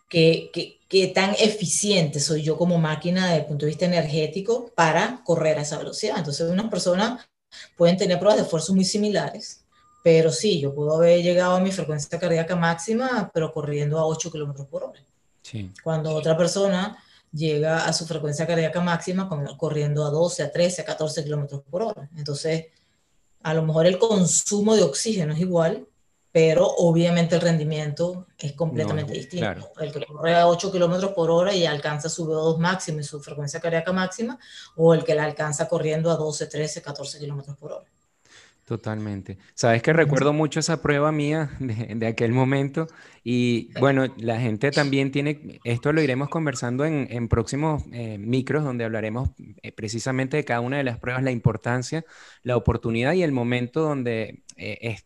qué, 0.09 1.11
tan 1.13 1.35
eficiente 1.37 2.19
soy 2.19 2.43
yo 2.43 2.57
como 2.57 2.77
máquina 2.77 3.27
desde 3.27 3.39
el 3.39 3.45
punto 3.45 3.65
de 3.65 3.71
vista 3.71 3.85
energético 3.85 4.71
para 4.75 5.21
correr 5.23 5.57
a 5.57 5.61
esa 5.61 5.77
velocidad. 5.77 6.17
Entonces, 6.17 6.49
unas 6.49 6.69
personas 6.69 7.27
pueden 7.75 7.97
tener 7.97 8.19
pruebas 8.19 8.37
de 8.37 8.43
esfuerzo 8.43 8.73
muy 8.73 8.85
similares, 8.85 9.61
pero 10.07 10.31
sí, 10.31 10.61
yo 10.61 10.73
puedo 10.73 10.95
haber 10.95 11.21
llegado 11.21 11.57
a 11.57 11.59
mi 11.59 11.69
frecuencia 11.69 12.17
cardíaca 12.17 12.55
máxima, 12.55 13.29
pero 13.33 13.51
corriendo 13.51 13.99
a 13.99 14.05
8 14.05 14.31
kilómetros 14.31 14.65
por 14.67 14.85
hora. 14.85 15.03
Sí. 15.41 15.69
Cuando 15.83 16.15
otra 16.15 16.37
persona 16.37 16.97
llega 17.33 17.85
a 17.85 17.91
su 17.91 18.05
frecuencia 18.05 18.47
cardíaca 18.47 18.79
máxima 18.79 19.27
corriendo 19.57 20.05
a 20.05 20.09
12, 20.09 20.43
a 20.43 20.49
13, 20.49 20.83
a 20.83 20.85
14 20.85 21.25
kilómetros 21.25 21.61
por 21.69 21.81
hora. 21.81 22.09
Entonces, 22.15 22.67
a 23.43 23.53
lo 23.53 23.63
mejor 23.63 23.85
el 23.85 23.99
consumo 23.99 24.77
de 24.77 24.83
oxígeno 24.83 25.33
es 25.33 25.41
igual, 25.41 25.85
pero 26.31 26.65
obviamente 26.65 27.35
el 27.35 27.41
rendimiento 27.41 28.27
es 28.37 28.53
completamente 28.53 29.11
distinto. 29.11 29.73
El 29.77 29.91
que 29.91 30.05
corre 30.05 30.35
a 30.35 30.47
8 30.47 30.71
kilómetros 30.71 31.11
por 31.11 31.29
hora 31.29 31.53
y 31.53 31.65
alcanza 31.65 32.07
su 32.07 32.25
VO2 32.25 32.59
máximo 32.59 33.01
y 33.01 33.03
su 33.03 33.19
frecuencia 33.19 33.59
cardíaca 33.59 33.91
máxima, 33.91 34.39
o 34.77 34.93
el 34.93 35.03
que 35.03 35.15
la 35.15 35.25
alcanza 35.25 35.67
corriendo 35.67 36.09
a 36.09 36.15
12, 36.15 36.47
13, 36.47 36.81
14 36.81 37.19
kilómetros 37.19 37.57
por 37.57 37.73
hora. 37.73 37.96
Totalmente. 38.67 39.37
Sabes 39.53 39.81
que 39.81 39.93
recuerdo 39.93 40.33
mucho 40.33 40.59
esa 40.59 40.81
prueba 40.81 41.09
mía 41.13 41.51
de, 41.61 42.05
aquel 42.05 42.33
momento 42.33 42.87
y 43.23 43.71
bueno, 43.79 44.13
la 44.17 44.41
gente 44.41 44.71
también 44.71 45.09
tiene, 45.09 45.61
esto 45.63 45.93
lo 45.93 46.01
iremos 46.01 46.27
conversando 46.27 46.83
en, 46.83 47.29
próximos 47.29 47.85
eh, 47.93 48.17
micros 48.17 48.65
donde 48.65 48.83
hablaremos 48.83 49.29
eh, 49.63 49.71
precisamente 49.71 50.35
de 50.35 50.43
cada 50.43 50.59
una 50.59 50.75
de 50.75 50.83
las 50.83 50.99
pruebas, 50.99 51.23
la 51.23 51.31
importancia, 51.31 52.03
la 52.43 52.57
oportunidad 52.57 53.13
y 53.13 53.23
el 53.23 53.31
momento 53.31 53.79
donde 53.83 54.43
eh, 54.57 54.77
es, 54.81 55.05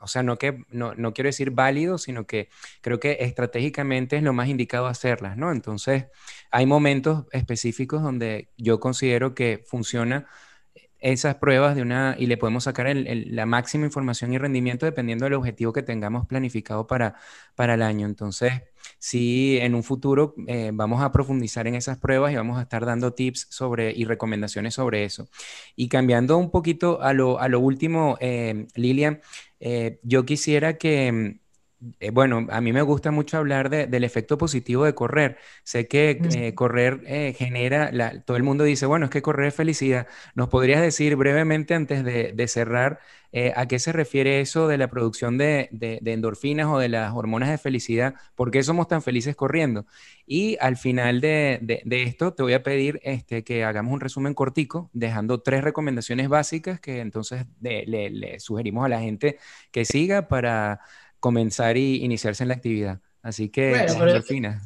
o 0.00 0.06
sea, 0.06 0.22
no, 0.22 0.38
que, 0.38 0.62
no, 0.70 0.94
no, 0.94 1.12
quiero 1.14 1.26
decir 1.26 1.50
válido, 1.50 1.98
sino 1.98 2.28
que 2.28 2.48
creo 2.80 3.00
que 3.00 3.16
estratégicamente 3.22 4.16
es 4.16 4.22
lo 4.22 4.32
más 4.32 4.48
indicado 4.48 4.86
hacerlas, 4.86 5.36
¿no? 5.36 5.50
Entonces, 5.50 6.06
hay 6.52 6.66
momentos 6.66 7.26
específicos 7.32 8.04
donde 8.04 8.50
yo 8.56 8.78
considero 8.78 9.34
que 9.34 9.64
funciona 9.66 10.28
esas 11.00 11.36
pruebas 11.36 11.76
de 11.76 11.82
una 11.82 12.16
y 12.18 12.26
le 12.26 12.36
podemos 12.36 12.64
sacar 12.64 12.88
la 12.94 13.46
máxima 13.46 13.86
información 13.86 14.32
y 14.32 14.38
rendimiento 14.38 14.86
dependiendo 14.86 15.24
del 15.24 15.34
objetivo 15.34 15.72
que 15.72 15.82
tengamos 15.82 16.26
planificado 16.26 16.86
para, 16.86 17.14
para 17.54 17.74
el 17.74 17.82
año. 17.82 18.06
Entonces, 18.06 18.52
sí, 18.98 19.58
en 19.60 19.74
un 19.74 19.84
futuro 19.84 20.34
eh, 20.46 20.70
vamos 20.72 21.02
a 21.02 21.12
profundizar 21.12 21.66
en 21.66 21.74
esas 21.74 21.98
pruebas 21.98 22.32
y 22.32 22.36
vamos 22.36 22.58
a 22.58 22.62
estar 22.62 22.84
dando 22.84 23.12
tips 23.14 23.46
sobre 23.50 23.92
y 23.92 24.04
recomendaciones 24.04 24.74
sobre 24.74 25.04
eso. 25.04 25.28
Y 25.76 25.88
cambiando 25.88 26.36
un 26.38 26.50
poquito 26.50 27.00
a 27.02 27.12
lo, 27.12 27.38
a 27.38 27.48
lo 27.48 27.60
último, 27.60 28.16
eh, 28.20 28.66
Lilian, 28.74 29.20
eh, 29.60 30.00
yo 30.02 30.24
quisiera 30.24 30.78
que 30.78 31.40
eh, 32.00 32.10
bueno, 32.10 32.46
a 32.50 32.60
mí 32.60 32.72
me 32.72 32.82
gusta 32.82 33.12
mucho 33.12 33.36
hablar 33.38 33.70
del 33.70 34.04
efecto 34.04 34.36
positivo 34.36 34.84
de 34.84 34.94
correr. 34.94 35.38
Sé 35.62 35.86
que 35.86 36.18
eh, 36.34 36.54
correr 36.54 37.02
eh, 37.06 37.34
genera, 37.38 37.92
todo 38.24 38.36
el 38.36 38.42
mundo 38.42 38.64
dice, 38.64 38.86
bueno, 38.86 39.06
es 39.06 39.10
que 39.10 39.22
correr 39.22 39.48
es 39.48 39.54
felicidad. 39.54 40.08
¿Nos 40.34 40.48
podrías 40.48 40.82
decir 40.82 41.14
brevemente 41.14 41.74
antes 41.74 42.04
de, 42.04 42.48
cerrar 42.48 42.98
a 43.54 43.68
qué 43.68 43.78
se 43.78 43.92
refiere 43.92 44.40
eso 44.40 44.68
de 44.68 44.78
la 44.78 44.88
producción 44.88 45.36
de, 45.38 45.68
endorfinas 46.04 46.66
o 46.66 46.78
de 46.78 46.88
las 46.88 47.12
hormonas 47.14 47.50
de 47.50 47.58
felicidad? 47.58 48.14
¿Por 48.34 48.50
qué 48.50 48.62
somos 48.64 48.88
tan 48.88 49.02
felices 49.02 49.36
corriendo? 49.36 49.86
Y 50.26 50.56
al 50.60 50.76
final 50.76 51.20
de, 51.20 51.60
esto 51.90 52.34
te 52.34 52.42
voy 52.42 52.54
a 52.54 52.62
pedir 52.64 53.00
este, 53.04 53.44
que 53.44 53.64
hagamos 53.64 53.92
un 53.92 54.00
resumen 54.00 54.34
cortico, 54.34 54.90
dejando 54.92 55.42
tres 55.42 55.62
recomendaciones 55.62 56.28
básicas 56.28 56.80
que 56.80 57.00
entonces 57.00 57.46
le 57.60 58.40
sugerimos 58.40 58.84
a 58.84 58.88
la 58.88 59.00
gente 59.00 59.38
que 59.70 59.84
siga 59.84 60.26
para 60.26 60.80
comenzar 61.20 61.76
y 61.76 62.04
iniciarse 62.04 62.44
en 62.44 62.48
la 62.48 62.54
actividad. 62.54 63.00
Así 63.22 63.48
que 63.48 63.74
endorfinas. 63.74 64.62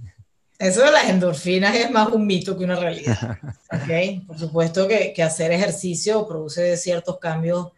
Eso 0.58 0.84
de 0.84 0.92
las 0.92 1.08
endorfinas 1.08 1.74
es 1.74 1.90
más 1.90 2.08
un 2.12 2.26
mito 2.26 2.56
que 2.56 2.64
una 2.64 2.76
realidad. 2.76 3.38
¿okay? 3.82 4.20
Por 4.20 4.38
supuesto 4.38 4.86
que, 4.86 5.12
que, 5.12 5.22
hacer 5.22 5.50
ejercicio 5.50 6.26
produce 6.28 6.76
ciertos 6.76 7.18
cambios 7.18 7.72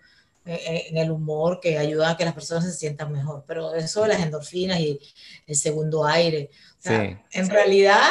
en 0.47 0.99
el 0.99 1.11
humor 1.11 1.59
que 1.61 1.79
ayudan 1.79 2.13
a 2.13 2.17
que 2.17 2.25
las 2.25 2.35
personas 2.35 2.65
se 2.65 2.73
sientan 2.73 3.11
mejor, 3.11 3.45
pero 3.47 3.75
eso 3.75 4.03
de 4.03 4.09
las 4.09 4.21
endorfinas 4.21 4.79
y 4.79 5.01
el 5.47 5.57
segundo 5.57 6.05
aire, 6.05 6.51
en 6.85 7.49
realidad 7.49 8.03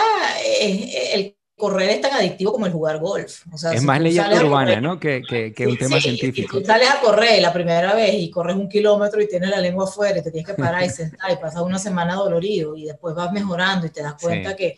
el 0.60 1.36
correr 1.64 1.92
es 1.92 2.02
tan 2.02 2.12
adictivo 2.12 2.52
como 2.52 2.66
el 2.66 2.74
jugar 2.74 3.00
golf. 3.00 3.46
es 3.72 3.84
más 3.84 4.02
leyenda 4.02 4.44
urbana, 4.44 4.82
¿no? 4.82 5.00
Que, 5.00 5.22
que, 5.22 5.66
un 5.66 5.78
tema 5.78 5.98
científico. 6.02 6.58
Si 6.58 6.62
tú 6.62 6.68
sales 6.68 6.90
a 6.90 7.00
correr 7.00 7.42
la 7.42 7.54
primera 7.54 7.96
vez 7.96 8.16
y 8.16 8.30
corres 8.30 8.58
un 8.58 8.68
kilómetro 8.68 9.22
y 9.22 9.30
tienes 9.30 9.50
la 9.50 9.62
lengua 9.62 9.86
afuera 9.86 10.20
y 10.20 10.22
te 10.22 10.30
tienes 10.30 10.46
que 10.46 10.62
parar 10.62 10.84
y 10.84 10.90
sentar 10.90 11.32
y 11.32 11.38
pasas 11.38 11.62
una 11.62 11.80
semana 11.80 12.16
dolorido 12.16 12.76
y 12.76 12.84
después 12.84 13.16
vas 13.16 13.32
mejorando 13.32 13.88
y 13.88 13.92
te 13.92 14.04
das 14.04 14.16
cuenta 14.22 14.58
que 14.58 14.76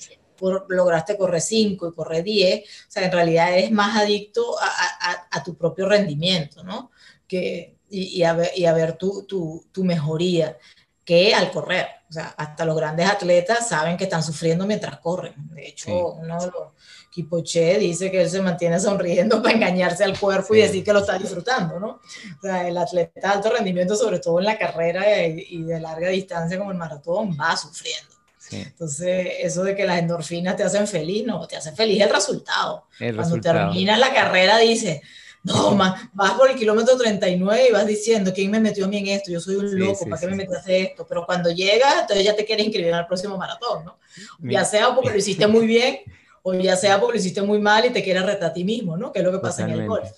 lograste 0.69 1.17
correr 1.17 1.41
5 1.41 1.87
y 1.87 1.93
correr 1.95 2.23
10, 2.23 2.59
o 2.59 2.91
sea, 2.91 3.05
en 3.05 3.11
realidad 3.11 3.57
eres 3.57 3.71
más 3.71 3.97
adicto 3.97 4.59
a, 4.59 4.67
a, 4.67 5.27
a 5.31 5.43
tu 5.43 5.57
propio 5.57 5.89
rendimiento, 5.89 6.63
¿no? 6.63 6.91
Que, 7.27 7.77
y, 7.89 8.19
y, 8.19 8.23
a 8.23 8.33
ver, 8.33 8.51
y 8.55 8.65
a 8.65 8.73
ver 8.73 8.93
tu, 8.93 9.23
tu, 9.23 9.65
tu 9.71 9.83
mejoría 9.83 10.55
que 11.05 11.33
al 11.33 11.51
correr. 11.51 11.87
O 12.09 12.13
sea, 12.13 12.33
hasta 12.37 12.65
los 12.65 12.75
grandes 12.75 13.07
atletas 13.07 13.69
saben 13.69 13.95
que 13.95 14.05
están 14.05 14.23
sufriendo 14.23 14.65
mientras 14.65 14.99
corren. 14.99 15.33
De 15.51 15.67
hecho, 15.67 16.13
uno 16.13 16.39
de 16.39 16.47
los 16.47 16.73
Kipoche 17.11 17.77
dice 17.79 18.11
que 18.11 18.23
él 18.23 18.29
se 18.29 18.41
mantiene 18.41 18.79
sonriendo 18.79 19.41
para 19.43 19.55
engañarse 19.55 20.03
al 20.03 20.19
cuerpo 20.19 20.53
y 20.55 20.61
decir 20.61 20.83
que 20.83 20.91
lo 20.91 20.99
está 20.99 21.17
disfrutando, 21.17 21.79
¿no? 21.79 21.87
O 21.87 22.41
sea, 22.41 22.67
el 22.67 22.77
atleta 22.77 23.21
de 23.21 23.27
alto 23.27 23.49
rendimiento, 23.51 23.95
sobre 23.95 24.19
todo 24.19 24.39
en 24.39 24.45
la 24.45 24.57
carrera 24.57 25.25
y 25.25 25.63
de 25.63 25.79
larga 25.79 26.09
distancia 26.09 26.57
como 26.57 26.71
el 26.71 26.77
maratón, 26.77 27.37
va 27.39 27.55
sufriendo. 27.55 28.15
Entonces, 28.51 29.27
eso 29.39 29.63
de 29.63 29.75
que 29.75 29.85
las 29.85 29.99
endorfinas 29.99 30.55
te 30.55 30.63
hacen 30.63 30.87
feliz, 30.87 31.25
no, 31.25 31.47
te 31.47 31.57
hace 31.57 31.71
feliz 31.71 32.01
el 32.01 32.09
resultado. 32.09 32.87
Cuando 32.97 33.39
terminas 33.39 33.97
la 33.97 34.13
carrera, 34.13 34.57
dices, 34.57 35.01
No, 35.45 35.75
más, 35.75 36.09
vas 36.13 36.31
por 36.33 36.49
el 36.49 36.57
kilómetro 36.57 36.97
39 36.97 37.67
y 37.69 37.71
vas 37.71 37.85
diciendo, 37.85 38.33
¿quién 38.33 38.49
me 38.49 38.59
metió 38.59 38.85
a 38.85 38.87
mí 38.87 38.97
en 38.97 39.07
esto? 39.07 39.31
Yo 39.31 39.39
soy 39.39 39.57
un 39.57 39.79
loco, 39.79 40.05
¿para 40.09 40.19
qué 40.19 40.27
me 40.27 40.43
hacer 40.43 40.87
esto? 40.87 41.05
Pero 41.07 41.23
cuando 41.23 41.51
llegas, 41.51 42.01
entonces 42.01 42.25
ya 42.25 42.35
te 42.35 42.45
quieres 42.45 42.65
inscribir 42.65 42.91
al 42.95 43.05
próximo 43.05 43.37
maratón, 43.37 43.85
¿no? 43.85 43.99
Ya 44.39 44.65
sea 44.65 44.95
porque 44.95 45.11
lo 45.11 45.17
hiciste 45.17 45.45
muy 45.47 45.67
bien 45.67 45.99
o 46.41 46.55
ya 46.55 46.75
sea 46.75 46.99
porque 46.99 47.17
lo 47.17 47.19
hiciste 47.19 47.43
muy 47.43 47.59
mal 47.59 47.85
y 47.85 47.91
te 47.91 48.03
quieres 48.03 48.25
retar 48.25 48.49
a 48.49 48.53
ti 48.53 48.63
mismo, 48.63 48.97
¿no? 48.97 49.11
Que 49.11 49.19
es 49.19 49.25
lo 49.25 49.31
que 49.31 49.37
pasa 49.37 49.63
en 49.63 49.69
el 49.69 49.87
golf. 49.87 50.09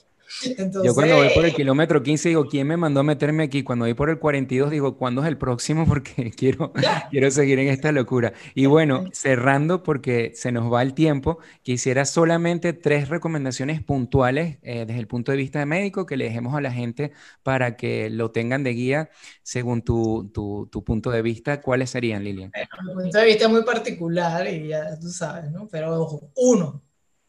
Yo 0.83 0.93
cuando 0.93 1.15
voy 1.15 1.29
por 1.33 1.45
el 1.45 1.53
kilómetro 1.53 2.03
15 2.03 2.29
digo, 2.29 2.47
¿quién 2.47 2.67
me 2.67 2.77
mandó 2.77 2.99
a 2.99 3.03
meterme 3.03 3.43
aquí? 3.43 3.63
Cuando 3.63 3.85
voy 3.85 3.93
por 3.93 4.09
el 4.09 4.19
42 4.19 4.71
digo, 4.71 4.97
¿cuándo 4.97 5.21
es 5.21 5.27
el 5.27 5.37
próximo? 5.37 5.85
Porque 5.87 6.31
quiero, 6.31 6.73
quiero 7.11 7.31
seguir 7.31 7.59
en 7.59 7.69
esta 7.69 7.91
locura. 7.91 8.33
Y 8.53 8.65
bueno, 8.65 9.05
cerrando 9.13 9.83
porque 9.83 10.31
se 10.35 10.51
nos 10.51 10.71
va 10.71 10.81
el 10.81 10.93
tiempo, 10.93 11.39
quisiera 11.63 12.05
solamente 12.05 12.73
tres 12.73 13.09
recomendaciones 13.09 13.81
puntuales 13.81 14.57
eh, 14.61 14.85
desde 14.85 14.99
el 14.99 15.07
punto 15.07 15.31
de 15.31 15.37
vista 15.37 15.59
de 15.59 15.65
médico 15.65 16.05
que 16.05 16.17
le 16.17 16.25
dejemos 16.25 16.55
a 16.55 16.61
la 16.61 16.71
gente 16.71 17.11
para 17.43 17.77
que 17.77 18.09
lo 18.09 18.31
tengan 18.31 18.63
de 18.63 18.73
guía 18.73 19.09
según 19.43 19.81
tu, 19.81 20.29
tu, 20.33 20.67
tu 20.71 20.83
punto 20.83 21.09
de 21.09 21.21
vista. 21.21 21.61
¿Cuáles 21.61 21.89
serían, 21.89 22.23
Lilian? 22.23 22.51
mi 22.85 22.93
punto 22.93 23.17
de 23.17 23.25
vista 23.25 23.45
es 23.45 23.51
muy 23.51 23.63
particular 23.63 24.47
y 24.47 24.67
ya 24.67 24.99
tú 24.99 25.09
sabes, 25.09 25.49
¿no? 25.51 25.67
Pero 25.67 26.01
ojo, 26.01 26.31
uno, 26.35 26.83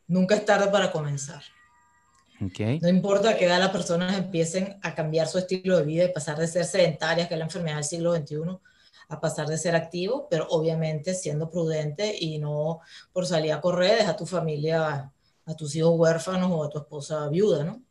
nunca 0.06 0.34
es 0.34 0.44
tarde 0.44 0.68
para 0.70 0.90
comenzar. 0.90 1.42
No 2.81 2.88
importa 2.88 3.37
que 3.37 3.46
edad 3.46 3.59
las 3.59 3.70
personas 3.70 4.16
empiecen 4.16 4.79
a 4.83 4.94
cambiar 4.94 5.27
su 5.27 5.38
estilo 5.38 5.77
de 5.77 5.85
vida 5.85 6.05
y 6.05 6.12
pasar 6.12 6.38
de 6.38 6.46
ser 6.46 6.64
sedentarias, 6.64 7.29
que 7.29 7.35
es 7.35 7.38
la 7.38 7.46
enfermedad 7.46 7.77
del 7.77 7.85
siglo 7.85 8.14
XXI, 8.14 8.59
a 9.09 9.20
pasar 9.20 9.48
de 9.48 9.59
ser 9.59 9.74
activo, 9.74 10.29
pero 10.31 10.46
obviamente 10.51 11.14
siendo 11.14 11.51
prudente 11.51 12.16
y 12.18 12.38
no 12.38 12.81
por 13.12 13.27
salir 13.27 13.53
a 13.53 13.61
correr, 13.61 13.98
deja 13.98 14.11
a 14.11 14.16
tu 14.16 14.27
familia, 14.27 15.12
a 15.46 15.55
tus 15.57 15.74
hijos 15.74 15.94
huérfanos 15.96 16.51
o 16.53 16.64
a 16.64 16.68
tu 16.68 16.79
esposa 16.79 17.29
viuda, 17.29 17.64
¿no? 17.64 17.83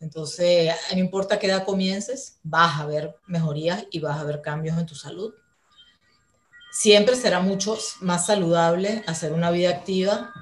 Entonces, 0.00 0.72
no 0.92 0.98
importa 1.00 1.38
qué 1.40 1.48
edad 1.48 1.64
comiences, 1.64 2.38
vas 2.44 2.80
a 2.80 2.86
ver 2.86 3.16
mejorías 3.26 3.84
y 3.90 3.98
vas 3.98 4.20
a 4.20 4.24
ver 4.24 4.42
cambios 4.42 4.78
en 4.78 4.86
tu 4.86 4.94
salud. 4.94 5.34
Siempre 6.70 7.16
será 7.16 7.40
mucho 7.40 7.76
más 8.00 8.26
saludable 8.26 9.02
hacer 9.08 9.32
una 9.32 9.50
vida 9.50 9.70
activa 9.70 10.32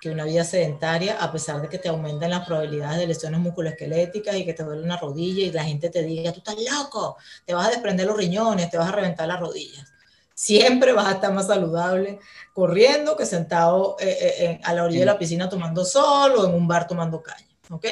que 0.00 0.10
una 0.10 0.24
vida 0.24 0.44
sedentaria, 0.44 1.16
a 1.20 1.32
pesar 1.32 1.60
de 1.60 1.68
que 1.68 1.78
te 1.78 1.88
aumentan 1.88 2.30
las 2.30 2.46
probabilidades 2.46 2.98
de 2.98 3.06
lesiones 3.06 3.40
musculoesqueléticas 3.40 4.36
y 4.36 4.44
que 4.44 4.54
te 4.54 4.62
duele 4.62 4.82
una 4.82 4.96
rodilla 4.96 5.44
y 5.44 5.50
la 5.50 5.64
gente 5.64 5.90
te 5.90 6.02
diga, 6.02 6.32
tú 6.32 6.38
estás 6.38 6.56
loco, 6.56 7.16
te 7.44 7.54
vas 7.54 7.66
a 7.66 7.70
desprender 7.70 8.06
los 8.06 8.16
riñones, 8.16 8.70
te 8.70 8.78
vas 8.78 8.88
a 8.88 8.92
reventar 8.92 9.26
las 9.26 9.40
rodillas. 9.40 9.92
Siempre 10.34 10.92
vas 10.92 11.08
a 11.08 11.12
estar 11.12 11.32
más 11.32 11.48
saludable 11.48 12.20
corriendo 12.52 13.16
que 13.16 13.26
sentado 13.26 13.96
eh, 13.98 14.16
eh, 14.38 14.60
a 14.62 14.72
la 14.72 14.84
orilla 14.84 15.00
de 15.00 15.06
la 15.06 15.18
piscina 15.18 15.48
tomando 15.48 15.84
sol 15.84 16.32
o 16.36 16.46
en 16.46 16.54
un 16.54 16.68
bar 16.68 16.86
tomando 16.86 17.20
caña. 17.20 17.48
¿Ok? 17.70 17.86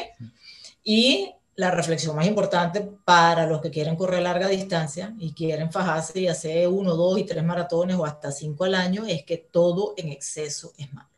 Y 0.85 1.35
la 1.57 1.71
reflexión 1.71 2.15
más 2.15 2.27
importante 2.27 2.83
para 3.05 3.47
los 3.47 3.61
que 3.61 3.71
quieren 3.71 3.97
correr 3.97 4.23
larga 4.23 4.47
distancia 4.47 5.15
y 5.19 5.33
quieren 5.33 5.73
fajarse 5.73 6.21
y 6.21 6.29
hacer 6.29 6.69
uno, 6.69 6.95
dos 6.95 7.19
y 7.19 7.25
tres 7.25 7.43
maratones 7.43 7.97
o 7.97 8.05
hasta 8.05 8.31
cinco 8.31 8.65
al 8.65 8.75
año 8.75 9.05
es 9.07 9.25
que 9.25 9.39
todo 9.39 9.95
en 9.97 10.11
exceso 10.11 10.73
es 10.77 10.93
malo. 10.93 11.16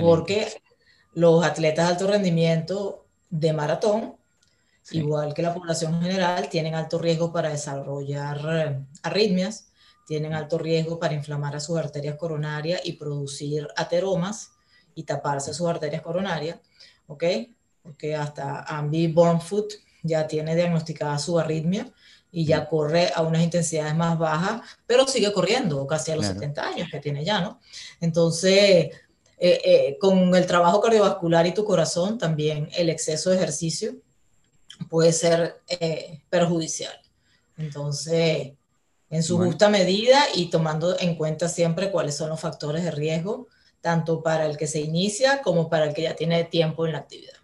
Porque 0.00 0.48
los 1.14 1.44
atletas 1.44 1.86
de 1.86 1.92
alto 1.92 2.06
rendimiento 2.06 3.06
de 3.30 3.52
maratón, 3.52 4.16
igual 4.90 5.34
que 5.34 5.42
la 5.42 5.54
población 5.54 6.00
general, 6.00 6.48
tienen 6.48 6.74
alto 6.74 6.98
riesgo 6.98 7.32
para 7.32 7.50
desarrollar 7.50 8.40
eh, 8.52 8.80
arritmias, 9.02 9.68
tienen 10.06 10.34
alto 10.34 10.58
riesgo 10.58 10.98
para 10.98 11.14
inflamar 11.14 11.56
a 11.56 11.60
sus 11.60 11.78
arterias 11.78 12.16
coronarias 12.16 12.80
y 12.84 12.92
producir 12.92 13.66
ateromas 13.76 14.52
y 14.94 15.04
taparse 15.04 15.54
sus 15.54 15.66
arterias 15.66 16.02
coronarias, 16.02 16.58
¿ok? 17.06 17.24
Porque 17.82 18.14
hasta 18.14 18.60
Ambi 18.62 19.08
Bornfoot 19.08 19.72
ya 20.02 20.26
tiene 20.26 20.54
diagnosticada 20.54 21.18
su 21.18 21.38
arritmia 21.38 21.90
y 22.30 22.44
ya 22.44 22.68
corre 22.68 23.12
a 23.14 23.22
unas 23.22 23.42
intensidades 23.42 23.94
más 23.94 24.18
bajas, 24.18 24.62
pero 24.86 25.06
sigue 25.06 25.32
corriendo 25.32 25.86
casi 25.86 26.10
a 26.10 26.16
los 26.16 26.26
70 26.26 26.66
años 26.66 26.88
que 26.90 26.98
tiene 27.00 27.24
ya, 27.24 27.40
¿no? 27.40 27.60
Entonces, 28.00 28.90
eh, 29.46 29.60
eh, 29.62 29.98
con 29.98 30.34
el 30.34 30.46
trabajo 30.46 30.80
cardiovascular 30.80 31.46
y 31.46 31.52
tu 31.52 31.66
corazón, 31.66 32.16
también 32.16 32.70
el 32.74 32.88
exceso 32.88 33.28
de 33.28 33.36
ejercicio 33.36 33.94
puede 34.88 35.12
ser 35.12 35.60
eh, 35.68 36.22
perjudicial. 36.30 36.98
Entonces, 37.58 38.52
en 39.10 39.22
su 39.22 39.36
justa 39.36 39.68
medida 39.68 40.18
y 40.34 40.46
tomando 40.46 40.98
en 40.98 41.14
cuenta 41.16 41.50
siempre 41.50 41.90
cuáles 41.90 42.16
son 42.16 42.30
los 42.30 42.40
factores 42.40 42.84
de 42.84 42.90
riesgo, 42.90 43.48
tanto 43.82 44.22
para 44.22 44.46
el 44.46 44.56
que 44.56 44.66
se 44.66 44.80
inicia 44.80 45.42
como 45.42 45.68
para 45.68 45.84
el 45.84 45.92
que 45.92 46.04
ya 46.04 46.16
tiene 46.16 46.44
tiempo 46.44 46.86
en 46.86 46.92
la 46.92 47.00
actividad. 47.00 47.36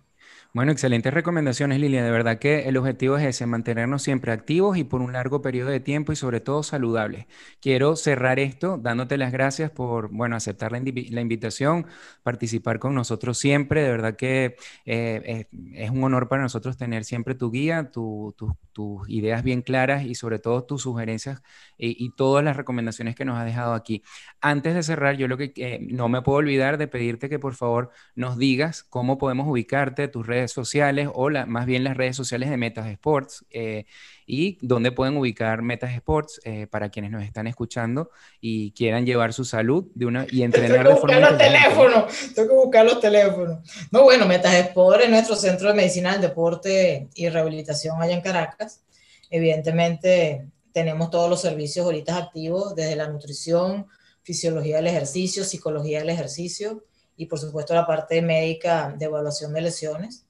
Bueno, 0.53 0.73
excelentes 0.73 1.15
recomendaciones, 1.15 1.79
Lilia. 1.79 2.03
De 2.03 2.11
verdad 2.11 2.41
que 2.41 2.69
el 2.69 2.77
objetivo 2.77 3.17
es 3.17 3.25
ese, 3.25 3.47
mantenernos 3.47 4.03
siempre 4.03 4.33
activos 4.33 4.77
y 4.77 4.83
por 4.83 5.01
un 5.01 5.13
largo 5.13 5.43
periodo 5.43 5.71
de 5.71 5.79
tiempo 5.79 6.11
y 6.11 6.17
sobre 6.17 6.41
todo 6.41 6.65
saludables. 6.65 7.27
Quiero 7.61 7.95
cerrar 7.95 8.41
esto 8.41 8.77
dándote 8.77 9.17
las 9.17 9.31
gracias 9.31 9.71
por, 9.71 10.11
bueno, 10.11 10.35
aceptar 10.35 10.73
la, 10.73 10.79
invitación, 11.21 11.87
participar 12.25 12.81
con 12.81 12.97
nosotros 12.97 13.39
siempre. 13.39 13.83
De 13.85 13.91
verdad 13.91 14.17
que 14.17 14.57
eh, 14.87 15.47
es, 15.75 15.91
un 15.91 16.03
honor 16.03 16.27
para 16.29 16.43
nosotros 16.43 16.77
tener 16.77 17.05
siempre 17.05 17.37
tu 17.37 17.53
guía, 17.53 17.93
tus 17.93 19.09
ideas 19.09 19.45
bien 19.45 19.63
claras 19.63 20.05
y 20.05 20.17
sobre 20.17 20.41
todo 20.41 20.65
tus 20.65 20.83
sugerencias 20.83 21.43
y, 21.79 22.11
todas 22.17 22.45
las 22.45 22.57
recomendaciones 22.57 23.15
que 23.15 23.25
nos 23.25 23.39
has 23.39 23.45
dejado 23.45 23.73
aquí. 23.73 24.03
Antes 24.41 24.75
de 24.75 24.83
cerrar, 24.83 25.17
yo 25.17 25.29
lo 25.29 25.37
que 25.37 25.53
eh, 25.57 25.79
no 25.81 26.09
me 26.09 26.23
puedo 26.23 26.39
olvidar 26.39 26.77
de 26.77 26.89
pedirte 26.89 27.29
que 27.29 27.39
por 27.39 27.55
favor 27.55 27.91
nos 28.17 28.37
digas 28.37 28.83
cómo 28.83 29.17
podemos 29.17 29.47
ubicarte, 29.49 30.09
tus 30.09 30.27
redes 30.27 30.39
sociales 30.48 31.09
o 31.12 31.31
más 31.46 31.66
bien 31.66 31.85
las 31.85 31.96
redes 31.96 32.16
sociales 32.16 32.50
de 32.50 32.57
Metas 32.57 32.87
Sports 32.88 33.44
eh, 33.50 33.85
y 34.26 34.59
dónde 34.61 34.92
pueden 34.92 35.16
ubicar 35.16 35.62
Metas 35.62 35.92
Sports 35.92 36.40
eh, 36.44 36.66
para 36.68 36.90
quienes 36.90 37.11
nos 37.11 37.22
están 37.24 37.46
escuchando 37.46 38.11
y 38.40 38.72
quieran 38.72 39.07
llevar 39.07 39.33
su 39.33 39.44
salud 39.44 39.87
de 39.94 40.07
una 40.07 40.26
y 40.31 40.42
entrenar 40.44 40.88
de 40.88 40.96
forma 40.96 41.20
los 41.20 41.38
teléfonos, 41.38 42.35
tengo 42.35 42.48
que 42.48 42.55
buscar 42.55 42.85
los 42.85 43.00
teléfonos. 43.00 43.59
No, 43.90 44.03
bueno, 44.05 44.26
Metas 44.26 44.55
Sports 44.55 45.05
es 45.05 45.11
nuestro 45.11 45.37
centro 45.37 45.68
de 45.68 45.74
medicina 45.74 46.12
del 46.12 46.20
deporte 46.20 47.09
y 47.14 47.29
rehabilitación 47.29 48.00
allá 48.00 48.14
en 48.14 48.20
Caracas. 48.20 48.83
Evidentemente 49.31 50.48
tenemos 50.72 51.11
todos 51.11 51.29
los 51.29 51.40
servicios 51.40 51.85
ahorita 51.85 52.16
activos 52.16 52.74
desde 52.74 52.96
la 52.96 53.09
nutrición, 53.09 53.87
fisiología 54.22 54.76
del 54.76 54.87
ejercicio, 54.87 55.44
psicología 55.44 56.00
del 56.00 56.11
ejercicio 56.11 56.85
y 57.16 57.26
por 57.26 57.38
supuesto 57.38 57.74
la 57.74 57.87
parte 57.87 58.22
médica 58.22 58.94
de 58.96 59.05
evaluación 59.05 59.53
de 59.53 59.61
lesiones. 59.61 60.24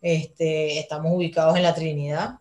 Este, 0.00 0.78
estamos 0.78 1.12
ubicados 1.14 1.56
en 1.56 1.62
la 1.62 1.74
Trinidad. 1.74 2.38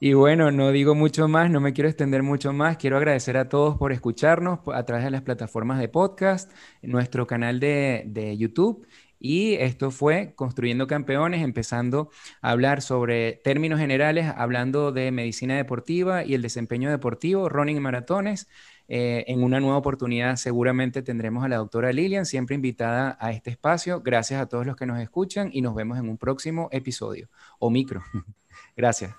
Y 0.00 0.12
bueno, 0.12 0.52
no 0.52 0.70
digo 0.70 0.94
mucho 0.94 1.26
más, 1.26 1.50
no 1.50 1.60
me 1.60 1.72
quiero 1.72 1.88
extender 1.88 2.22
mucho 2.22 2.52
más. 2.52 2.76
Quiero 2.76 2.98
agradecer 2.98 3.36
a 3.36 3.48
todos 3.48 3.76
por 3.78 3.90
escucharnos 3.90 4.60
a 4.72 4.84
través 4.84 5.04
de 5.04 5.10
las 5.10 5.22
plataformas 5.22 5.80
de 5.80 5.88
podcast, 5.88 6.52
nuestro 6.82 7.26
canal 7.26 7.58
de, 7.58 8.04
de 8.06 8.36
YouTube 8.36 8.86
Y 9.20 9.54
esto 9.54 9.90
fue 9.90 10.32
Construyendo 10.36 10.86
Campeones, 10.86 11.42
empezando 11.42 12.10
a 12.40 12.50
hablar 12.50 12.82
sobre 12.82 13.32
términos 13.32 13.80
generales, 13.80 14.32
hablando 14.36 14.92
de 14.92 15.10
medicina 15.10 15.56
deportiva 15.56 16.24
y 16.24 16.34
el 16.34 16.42
desempeño 16.42 16.90
deportivo, 16.90 17.48
running 17.48 17.76
y 17.76 17.80
maratones. 17.80 18.48
Eh, 18.90 19.24
en 19.28 19.44
una 19.44 19.60
nueva 19.60 19.76
oportunidad 19.76 20.36
seguramente 20.36 21.02
tendremos 21.02 21.44
a 21.44 21.48
la 21.48 21.56
doctora 21.56 21.92
Lilian, 21.92 22.24
siempre 22.24 22.54
invitada 22.54 23.18
a 23.20 23.32
este 23.32 23.50
espacio. 23.50 24.00
Gracias 24.00 24.40
a 24.40 24.46
todos 24.46 24.64
los 24.64 24.76
que 24.76 24.86
nos 24.86 24.98
escuchan 25.00 25.50
y 25.52 25.60
nos 25.60 25.74
vemos 25.74 25.98
en 25.98 26.08
un 26.08 26.16
próximo 26.16 26.68
episodio 26.72 27.28
o 27.58 27.70
micro. 27.70 28.02
Gracias. 28.76 29.14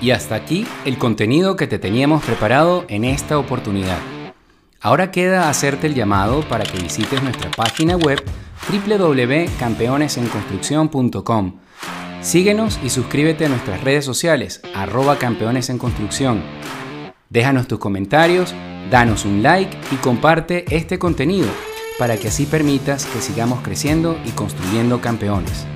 Y 0.00 0.10
hasta 0.10 0.34
aquí 0.34 0.66
el 0.84 0.98
contenido 0.98 1.56
que 1.56 1.66
te 1.66 1.78
teníamos 1.78 2.24
preparado 2.24 2.84
en 2.88 3.04
esta 3.04 3.38
oportunidad. 3.38 4.17
Ahora 4.80 5.10
queda 5.10 5.50
hacerte 5.50 5.88
el 5.88 5.94
llamado 5.94 6.48
para 6.48 6.64
que 6.64 6.78
visites 6.78 7.20
nuestra 7.22 7.50
página 7.50 7.96
web 7.96 8.22
www.campeonesenconstrucción.com. 8.70 11.60
Síguenos 12.20 12.78
y 12.84 12.90
suscríbete 12.90 13.46
a 13.46 13.48
nuestras 13.48 13.82
redes 13.82 14.04
sociales, 14.04 14.60
arroba 14.74 15.18
campeones 15.18 15.70
en 15.70 15.78
construcción. 15.78 16.42
Déjanos 17.28 17.66
tus 17.66 17.80
comentarios, 17.80 18.54
danos 18.90 19.24
un 19.24 19.42
like 19.42 19.76
y 19.90 19.96
comparte 19.96 20.64
este 20.74 20.98
contenido 20.98 21.48
para 21.98 22.16
que 22.16 22.28
así 22.28 22.46
permitas 22.46 23.04
que 23.06 23.20
sigamos 23.20 23.60
creciendo 23.62 24.16
y 24.24 24.30
construyendo 24.30 25.00
campeones. 25.00 25.66